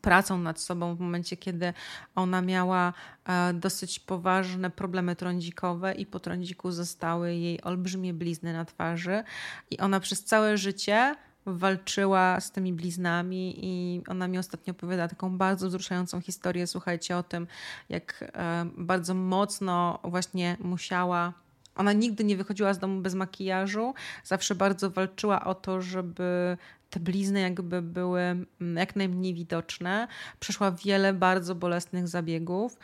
pracą 0.00 0.38
nad 0.38 0.60
sobą 0.60 0.94
w 0.94 1.00
momencie, 1.00 1.36
kiedy 1.36 1.72
ona 2.14 2.42
miała 2.42 2.92
e, 3.24 3.52
dosyć 3.52 3.98
poważne 4.00 4.70
problemy 4.70 5.16
trądzikowe 5.16 5.92
i 5.92 6.06
po 6.06 6.20
trądziku 6.20 6.70
zostały 6.70 7.34
jej 7.34 7.62
olbrzymie 7.62 8.14
blizny 8.14 8.52
na 8.52 8.64
twarzy. 8.64 9.24
I 9.70 9.78
ona 9.78 10.00
przez 10.00 10.24
całe 10.24 10.58
życie 10.58 11.16
walczyła 11.46 12.40
z 12.40 12.50
tymi 12.50 12.72
bliznami 12.72 13.64
i 13.66 14.02
ona 14.08 14.28
mi 14.28 14.38
ostatnio 14.38 14.70
opowiada 14.70 15.08
taką 15.08 15.38
bardzo 15.38 15.68
wzruszającą 15.68 16.20
historię, 16.20 16.66
słuchajcie 16.66 17.16
o 17.16 17.22
tym, 17.22 17.46
jak 17.88 18.24
e, 18.34 18.66
bardzo 18.76 19.14
mocno 19.14 19.98
właśnie 20.04 20.56
musiała 20.60 21.32
ona 21.76 21.92
nigdy 21.92 22.24
nie 22.24 22.36
wychodziła 22.36 22.74
z 22.74 22.78
domu 22.78 23.00
bez 23.00 23.14
makijażu, 23.14 23.94
zawsze 24.24 24.54
bardzo 24.54 24.90
walczyła 24.90 25.44
o 25.44 25.54
to, 25.54 25.82
żeby 25.82 26.56
te 26.90 27.00
blizny 27.00 27.40
jakby 27.40 27.82
były 27.82 28.20
mm, 28.20 28.76
jak 28.76 28.96
najmniej 28.96 29.34
widoczne. 29.34 30.08
Przeszła 30.40 30.72
wiele 30.72 31.14
bardzo 31.14 31.54
bolesnych 31.54 32.08
zabiegów, 32.08 32.78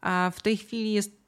a 0.00 0.30
w 0.34 0.42
tej 0.42 0.56
chwili 0.56 0.92
jest 0.92 1.26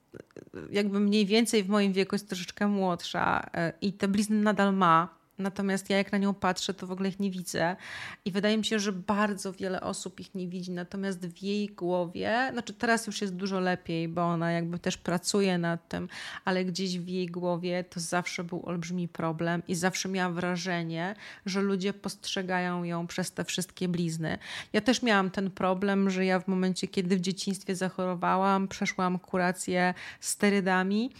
jakby 0.70 1.00
mniej 1.00 1.26
więcej 1.26 1.64
w 1.64 1.68
moim 1.68 1.92
wieku 1.92 2.14
jest 2.14 2.28
troszeczkę 2.28 2.68
młodsza 2.68 3.50
e, 3.54 3.72
i 3.80 3.92
te 3.92 4.08
blizny 4.08 4.36
nadal 4.36 4.74
ma, 4.74 5.17
Natomiast 5.38 5.90
ja 5.90 5.96
jak 5.96 6.12
na 6.12 6.18
nią 6.18 6.34
patrzę, 6.34 6.74
to 6.74 6.86
w 6.86 6.92
ogóle 6.92 7.08
ich 7.08 7.20
nie 7.20 7.30
widzę. 7.30 7.76
I 8.24 8.32
wydaje 8.32 8.58
mi 8.58 8.64
się, 8.64 8.78
że 8.78 8.92
bardzo 8.92 9.52
wiele 9.52 9.80
osób 9.80 10.20
ich 10.20 10.34
nie 10.34 10.48
widzi. 10.48 10.70
Natomiast 10.70 11.26
w 11.26 11.42
jej 11.42 11.68
głowie, 11.68 12.48
znaczy 12.52 12.74
teraz 12.74 13.06
już 13.06 13.20
jest 13.20 13.36
dużo 13.36 13.60
lepiej, 13.60 14.08
bo 14.08 14.22
ona 14.22 14.52
jakby 14.52 14.78
też 14.78 14.96
pracuje 14.96 15.58
nad 15.58 15.88
tym, 15.88 16.08
ale 16.44 16.64
gdzieś 16.64 16.98
w 16.98 17.08
jej 17.08 17.26
głowie 17.26 17.84
to 17.84 18.00
zawsze 18.00 18.44
był 18.44 18.66
olbrzymi 18.66 19.08
problem 19.08 19.62
i 19.68 19.74
zawsze 19.74 20.08
miała 20.08 20.32
wrażenie, 20.32 21.14
że 21.46 21.60
ludzie 21.60 21.92
postrzegają 21.92 22.84
ją 22.84 23.06
przez 23.06 23.32
te 23.32 23.44
wszystkie 23.44 23.88
blizny. 23.88 24.38
Ja 24.72 24.80
też 24.80 25.02
miałam 25.02 25.30
ten 25.30 25.50
problem, 25.50 26.10
że 26.10 26.24
ja 26.24 26.40
w 26.40 26.48
momencie, 26.48 26.88
kiedy 26.88 27.16
w 27.16 27.20
dzieciństwie 27.20 27.74
zachorowałam, 27.74 28.68
przeszłam 28.68 29.18
kurację 29.18 29.94
sterydami 30.20 31.10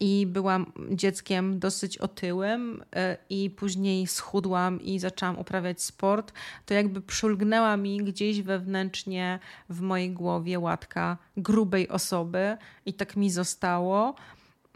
i 0.00 0.26
byłam 0.26 0.72
dzieckiem 0.90 1.58
dosyć 1.58 1.98
otyłym 1.98 2.84
e, 2.96 3.16
i 3.30 3.50
później 3.50 4.06
schudłam 4.06 4.80
i 4.80 4.98
zaczęłam 4.98 5.38
uprawiać 5.38 5.82
sport, 5.82 6.32
to 6.66 6.74
jakby 6.74 7.00
przulgnęła 7.00 7.76
mi 7.76 7.98
gdzieś 7.98 8.42
wewnętrznie 8.42 9.38
w 9.68 9.80
mojej 9.80 10.10
głowie 10.10 10.58
łatka 10.58 11.18
grubej 11.36 11.88
osoby 11.88 12.56
i 12.86 12.94
tak 12.94 13.16
mi 13.16 13.30
zostało. 13.30 14.14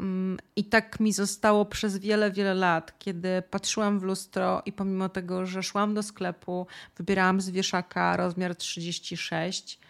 Mm, 0.00 0.38
I 0.56 0.64
tak 0.64 1.00
mi 1.00 1.12
zostało 1.12 1.64
przez 1.64 1.98
wiele, 1.98 2.30
wiele 2.30 2.54
lat, 2.54 2.98
kiedy 2.98 3.42
patrzyłam 3.50 4.00
w 4.00 4.02
lustro 4.02 4.62
i 4.66 4.72
pomimo 4.72 5.08
tego, 5.08 5.46
że 5.46 5.62
szłam 5.62 5.94
do 5.94 6.02
sklepu, 6.02 6.66
wybierałam 6.96 7.40
z 7.40 7.50
wieszaka 7.50 8.16
rozmiar 8.16 8.56
36 8.56 9.80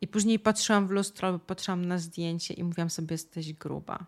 i 0.00 0.08
później 0.08 0.38
patrzyłam 0.38 0.86
w 0.86 0.90
lustro, 0.90 1.38
patrzyłam 1.38 1.84
na 1.84 1.98
zdjęcie 1.98 2.54
i 2.54 2.64
mówiłam 2.64 2.90
sobie, 2.90 3.14
jesteś 3.14 3.52
gruba. 3.52 4.06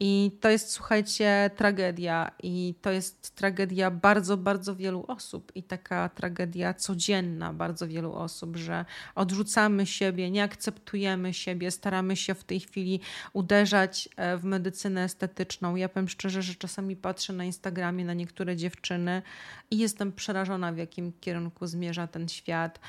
I 0.00 0.30
to 0.40 0.48
jest, 0.48 0.70
słuchajcie, 0.70 1.50
tragedia. 1.56 2.30
I 2.42 2.74
to 2.82 2.90
jest 2.90 3.34
tragedia 3.34 3.90
bardzo, 3.90 4.36
bardzo 4.36 4.76
wielu 4.76 5.04
osób. 5.08 5.52
I 5.54 5.62
taka 5.62 6.08
tragedia 6.08 6.74
codzienna 6.74 7.52
bardzo 7.52 7.88
wielu 7.88 8.12
osób, 8.12 8.56
że 8.56 8.84
odrzucamy 9.14 9.86
siebie, 9.86 10.30
nie 10.30 10.42
akceptujemy 10.42 11.34
siebie, 11.34 11.70
staramy 11.70 12.16
się 12.16 12.34
w 12.34 12.44
tej 12.44 12.60
chwili 12.60 13.00
uderzać 13.32 14.08
e, 14.16 14.36
w 14.36 14.44
medycynę 14.44 15.04
estetyczną. 15.04 15.76
Ja 15.76 15.88
powiem 15.88 16.08
szczerze, 16.08 16.42
że 16.42 16.54
czasami 16.54 16.96
patrzę 16.96 17.32
na 17.32 17.44
Instagramie 17.44 18.04
na 18.04 18.14
niektóre 18.14 18.56
dziewczyny 18.56 19.22
i 19.70 19.78
jestem 19.78 20.12
przerażona, 20.12 20.72
w 20.72 20.76
jakim 20.76 21.12
kierunku 21.20 21.66
zmierza 21.66 22.06
ten 22.06 22.28
świat 22.28 22.80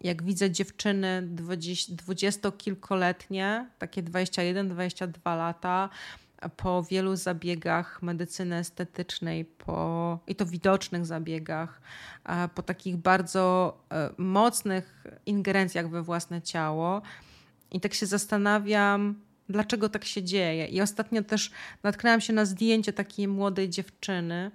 jak 0.00 0.22
widzę 0.22 0.50
dziewczyny 0.50 1.28
dwudziestokilkoletnie, 1.88 3.70
takie 3.78 4.02
21-22 4.02 5.36
lata, 5.36 5.88
po 6.56 6.82
wielu 6.82 7.16
zabiegach 7.16 8.02
medycyny 8.02 8.56
estetycznej, 8.56 9.44
po, 9.44 10.18
i 10.26 10.34
to 10.34 10.46
widocznych 10.46 11.06
zabiegach, 11.06 11.80
po 12.54 12.62
takich 12.62 12.96
bardzo 12.96 13.76
e, 13.90 14.10
mocnych 14.18 15.04
ingerencjach 15.26 15.90
we 15.90 16.02
własne 16.02 16.42
ciało. 16.42 17.02
I 17.70 17.80
tak 17.80 17.94
się 17.94 18.06
zastanawiam, 18.06 19.20
dlaczego 19.48 19.88
tak 19.88 20.04
się 20.04 20.22
dzieje. 20.22 20.66
I 20.66 20.80
ostatnio 20.80 21.22
też 21.22 21.50
natknęłam 21.82 22.20
się 22.20 22.32
na 22.32 22.44
zdjęcie 22.44 22.92
takiej 22.92 23.28
młodej 23.28 23.70
dziewczyny, 23.70 24.50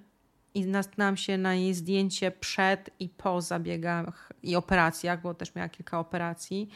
i 0.54 0.66
natknęłam 0.66 1.16
się 1.16 1.38
na 1.38 1.54
jej 1.54 1.74
zdjęcie 1.74 2.30
przed 2.30 2.90
i 3.00 3.08
po 3.08 3.40
zabiegach 3.40 4.32
i 4.42 4.56
operacjach, 4.56 5.22
bo 5.22 5.34
też 5.34 5.54
miała 5.54 5.68
kilka 5.68 5.98
operacji. 5.98 6.68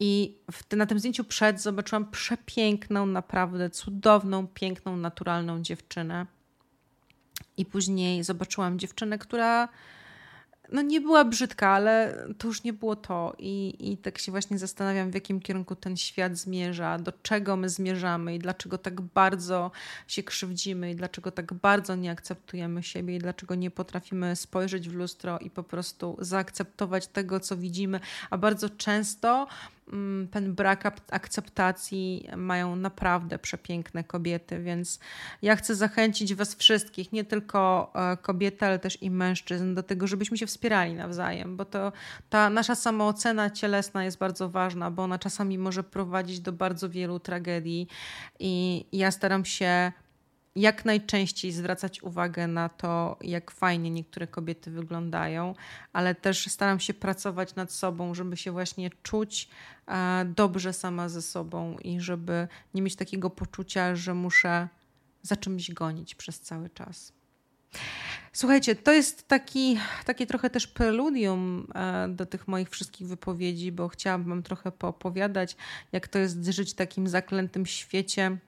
I 0.00 0.38
na 0.72 0.86
tym 0.86 0.98
zdjęciu 0.98 1.24
przed 1.24 1.60
zobaczyłam 1.60 2.10
przepiękną, 2.10 3.06
naprawdę 3.06 3.70
cudowną, 3.70 4.46
piękną, 4.46 4.96
naturalną 4.96 5.62
dziewczynę. 5.62 6.26
I 7.56 7.64
później 7.64 8.24
zobaczyłam 8.24 8.78
dziewczynę, 8.78 9.18
która 9.18 9.68
no 10.72 10.82
nie 10.82 11.00
była 11.00 11.24
brzydka, 11.24 11.68
ale 11.68 12.24
to 12.38 12.48
już 12.48 12.64
nie 12.64 12.72
było 12.72 12.96
to. 12.96 13.34
I, 13.38 13.76
I 13.92 13.96
tak 13.96 14.18
się 14.18 14.32
właśnie 14.32 14.58
zastanawiam, 14.58 15.10
w 15.10 15.14
jakim 15.14 15.40
kierunku 15.40 15.76
ten 15.76 15.96
świat 15.96 16.36
zmierza, 16.36 16.98
do 16.98 17.12
czego 17.22 17.56
my 17.56 17.68
zmierzamy 17.68 18.34
i 18.34 18.38
dlaczego 18.38 18.78
tak 18.78 19.00
bardzo 19.00 19.70
się 20.06 20.22
krzywdzimy 20.22 20.90
i 20.90 20.96
dlaczego 20.96 21.30
tak 21.30 21.54
bardzo 21.54 21.94
nie 21.94 22.10
akceptujemy 22.10 22.82
siebie 22.82 23.16
i 23.16 23.18
dlaczego 23.18 23.54
nie 23.54 23.70
potrafimy 23.70 24.36
spojrzeć 24.36 24.88
w 24.88 24.94
lustro 24.94 25.38
i 25.38 25.50
po 25.50 25.62
prostu 25.62 26.16
zaakceptować 26.20 27.06
tego, 27.06 27.40
co 27.40 27.56
widzimy. 27.56 28.00
A 28.30 28.38
bardzo 28.38 28.70
często 28.70 29.46
ten 30.30 30.54
brak 30.54 31.00
akceptacji 31.10 32.28
mają 32.36 32.76
naprawdę 32.76 33.38
przepiękne 33.38 34.04
kobiety, 34.04 34.62
więc 34.62 35.00
ja 35.42 35.56
chcę 35.56 35.74
zachęcić 35.74 36.34
Was 36.34 36.54
wszystkich, 36.54 37.12
nie 37.12 37.24
tylko 37.24 37.92
e, 37.94 38.16
kobiety, 38.16 38.66
ale 38.66 38.78
też 38.78 39.02
i 39.02 39.10
mężczyzn, 39.10 39.74
do 39.74 39.82
tego, 39.82 40.06
żebyśmy 40.06 40.38
się 40.38 40.46
wspierali 40.46 40.94
nawzajem, 40.94 41.56
bo 41.56 41.64
to 41.64 41.92
ta 42.30 42.50
nasza 42.50 42.74
samoocena 42.74 43.50
cielesna 43.50 44.04
jest 44.04 44.18
bardzo 44.18 44.48
ważna, 44.48 44.90
bo 44.90 45.02
ona 45.02 45.18
czasami 45.18 45.58
może 45.58 45.84
prowadzić 45.84 46.40
do 46.40 46.52
bardzo 46.52 46.90
wielu 46.90 47.20
tragedii 47.20 47.88
i 48.38 48.84
ja 48.92 49.10
staram 49.10 49.44
się 49.44 49.92
jak 50.56 50.84
najczęściej 50.84 51.52
zwracać 51.52 52.02
uwagę 52.02 52.46
na 52.46 52.68
to, 52.68 53.16
jak 53.20 53.50
fajnie 53.50 53.90
niektóre 53.90 54.26
kobiety 54.26 54.70
wyglądają, 54.70 55.54
ale 55.92 56.14
też 56.14 56.46
staram 56.46 56.80
się 56.80 56.94
pracować 56.94 57.54
nad 57.54 57.72
sobą, 57.72 58.14
żeby 58.14 58.36
się 58.36 58.52
właśnie 58.52 58.90
czuć 59.02 59.48
e, 59.86 60.24
dobrze 60.24 60.72
sama 60.72 61.08
ze 61.08 61.22
sobą 61.22 61.76
i 61.78 62.00
żeby 62.00 62.48
nie 62.74 62.82
mieć 62.82 62.96
takiego 62.96 63.30
poczucia, 63.30 63.94
że 63.94 64.14
muszę 64.14 64.68
za 65.22 65.36
czymś 65.36 65.70
gonić 65.70 66.14
przez 66.14 66.40
cały 66.40 66.70
czas. 66.70 67.12
Słuchajcie, 68.32 68.74
to 68.74 68.92
jest 68.92 69.28
taki, 69.28 69.78
takie 70.04 70.26
trochę 70.26 70.50
też 70.50 70.66
preludium 70.66 71.66
e, 71.74 72.08
do 72.08 72.26
tych 72.26 72.48
moich 72.48 72.70
wszystkich 72.70 73.08
wypowiedzi, 73.08 73.72
bo 73.72 73.88
chciałam 73.88 74.24
Wam 74.24 74.42
trochę 74.42 74.72
poopowiadać, 74.72 75.56
jak 75.92 76.08
to 76.08 76.18
jest 76.18 76.44
żyć 76.44 76.72
w 76.72 76.74
takim 76.74 77.08
zaklętym 77.08 77.66
świecie 77.66 78.38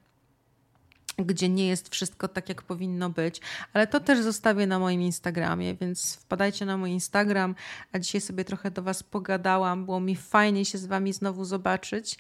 gdzie 1.18 1.48
nie 1.48 1.68
jest 1.68 1.88
wszystko 1.88 2.28
tak, 2.28 2.48
jak 2.48 2.62
powinno 2.62 3.10
być, 3.10 3.40
ale 3.72 3.86
to 3.86 4.00
też 4.00 4.20
zostawię 4.20 4.66
na 4.66 4.78
moim 4.78 5.00
Instagramie, 5.02 5.74
więc 5.74 6.14
wpadajcie 6.14 6.66
na 6.66 6.76
mój 6.76 6.90
Instagram, 6.90 7.54
a 7.92 7.98
dzisiaj 7.98 8.20
sobie 8.20 8.44
trochę 8.44 8.70
do 8.70 8.82
Was 8.82 9.02
pogadałam, 9.02 9.84
było 9.84 10.00
mi 10.00 10.16
fajnie 10.16 10.64
się 10.64 10.78
z 10.78 10.86
Wami 10.86 11.12
znowu 11.12 11.44
zobaczyć. 11.44 12.18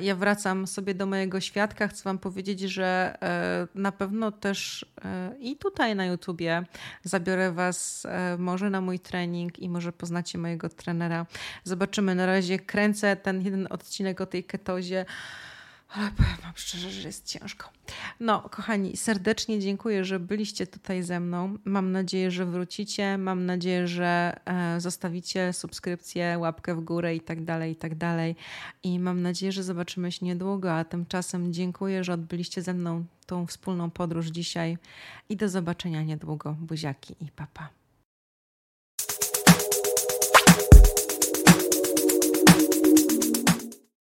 Ja 0.00 0.16
wracam 0.16 0.66
sobie 0.66 0.94
do 0.94 1.06
mojego 1.06 1.40
świadka, 1.40 1.88
chcę 1.88 2.02
Wam 2.04 2.18
powiedzieć, 2.18 2.60
że 2.60 3.18
e, 3.22 3.68
na 3.74 3.92
pewno 3.92 4.32
też 4.32 4.86
e, 5.04 5.34
i 5.40 5.56
tutaj 5.56 5.96
na 5.96 6.06
YouTubie 6.06 6.64
zabiorę 7.04 7.52
Was 7.52 8.06
e, 8.06 8.36
może 8.38 8.70
na 8.70 8.80
mój 8.80 8.98
trening 9.00 9.58
i 9.58 9.68
może 9.68 9.92
poznacie 9.92 10.38
mojego 10.38 10.68
trenera. 10.68 11.26
Zobaczymy, 11.64 12.14
na 12.14 12.26
razie 12.26 12.58
kręcę 12.58 13.16
ten 13.16 13.42
jeden 13.42 13.66
odcinek 13.70 14.20
o 14.20 14.26
tej 14.26 14.44
ketozie, 14.44 15.04
ale 15.88 16.10
powiem 16.10 16.36
Wam 16.42 16.52
szczerze, 16.54 16.90
że 16.90 17.08
jest 17.08 17.26
ciężko. 17.26 17.70
No, 18.20 18.40
kochani, 18.40 18.96
serdecznie 18.96 19.60
dziękuję, 19.60 20.04
że 20.04 20.20
byliście 20.20 20.66
tutaj 20.66 21.02
ze 21.02 21.20
mną. 21.20 21.58
Mam 21.64 21.92
nadzieję, 21.92 22.30
że 22.30 22.46
wrócicie. 22.46 23.18
Mam 23.18 23.46
nadzieję, 23.46 23.86
że 23.88 24.40
e, 24.44 24.80
zostawicie 24.80 25.52
subskrypcję, 25.52 26.36
łapkę 26.38 26.74
w 26.74 26.80
górę 26.80 27.16
i 27.16 27.20
tak 27.20 27.44
dalej, 27.44 27.72
i 27.72 27.76
tak 27.76 27.94
dalej. 27.94 28.36
I 28.82 28.98
mam 28.98 29.22
nadzieję, 29.22 29.52
że 29.52 29.62
zobaczymy 29.62 30.12
się 30.12 30.26
niedługo. 30.26 30.72
A 30.72 30.84
tymczasem 30.84 31.52
dziękuję, 31.52 32.04
że 32.04 32.12
odbyliście 32.12 32.62
ze 32.62 32.74
mną 32.74 33.04
tą 33.26 33.46
wspólną 33.46 33.90
podróż 33.90 34.26
dzisiaj. 34.26 34.78
I 35.28 35.36
do 35.36 35.48
zobaczenia 35.48 36.02
niedługo. 36.02 36.56
Buziaki 36.60 37.14
i 37.20 37.30
papa. 37.30 37.68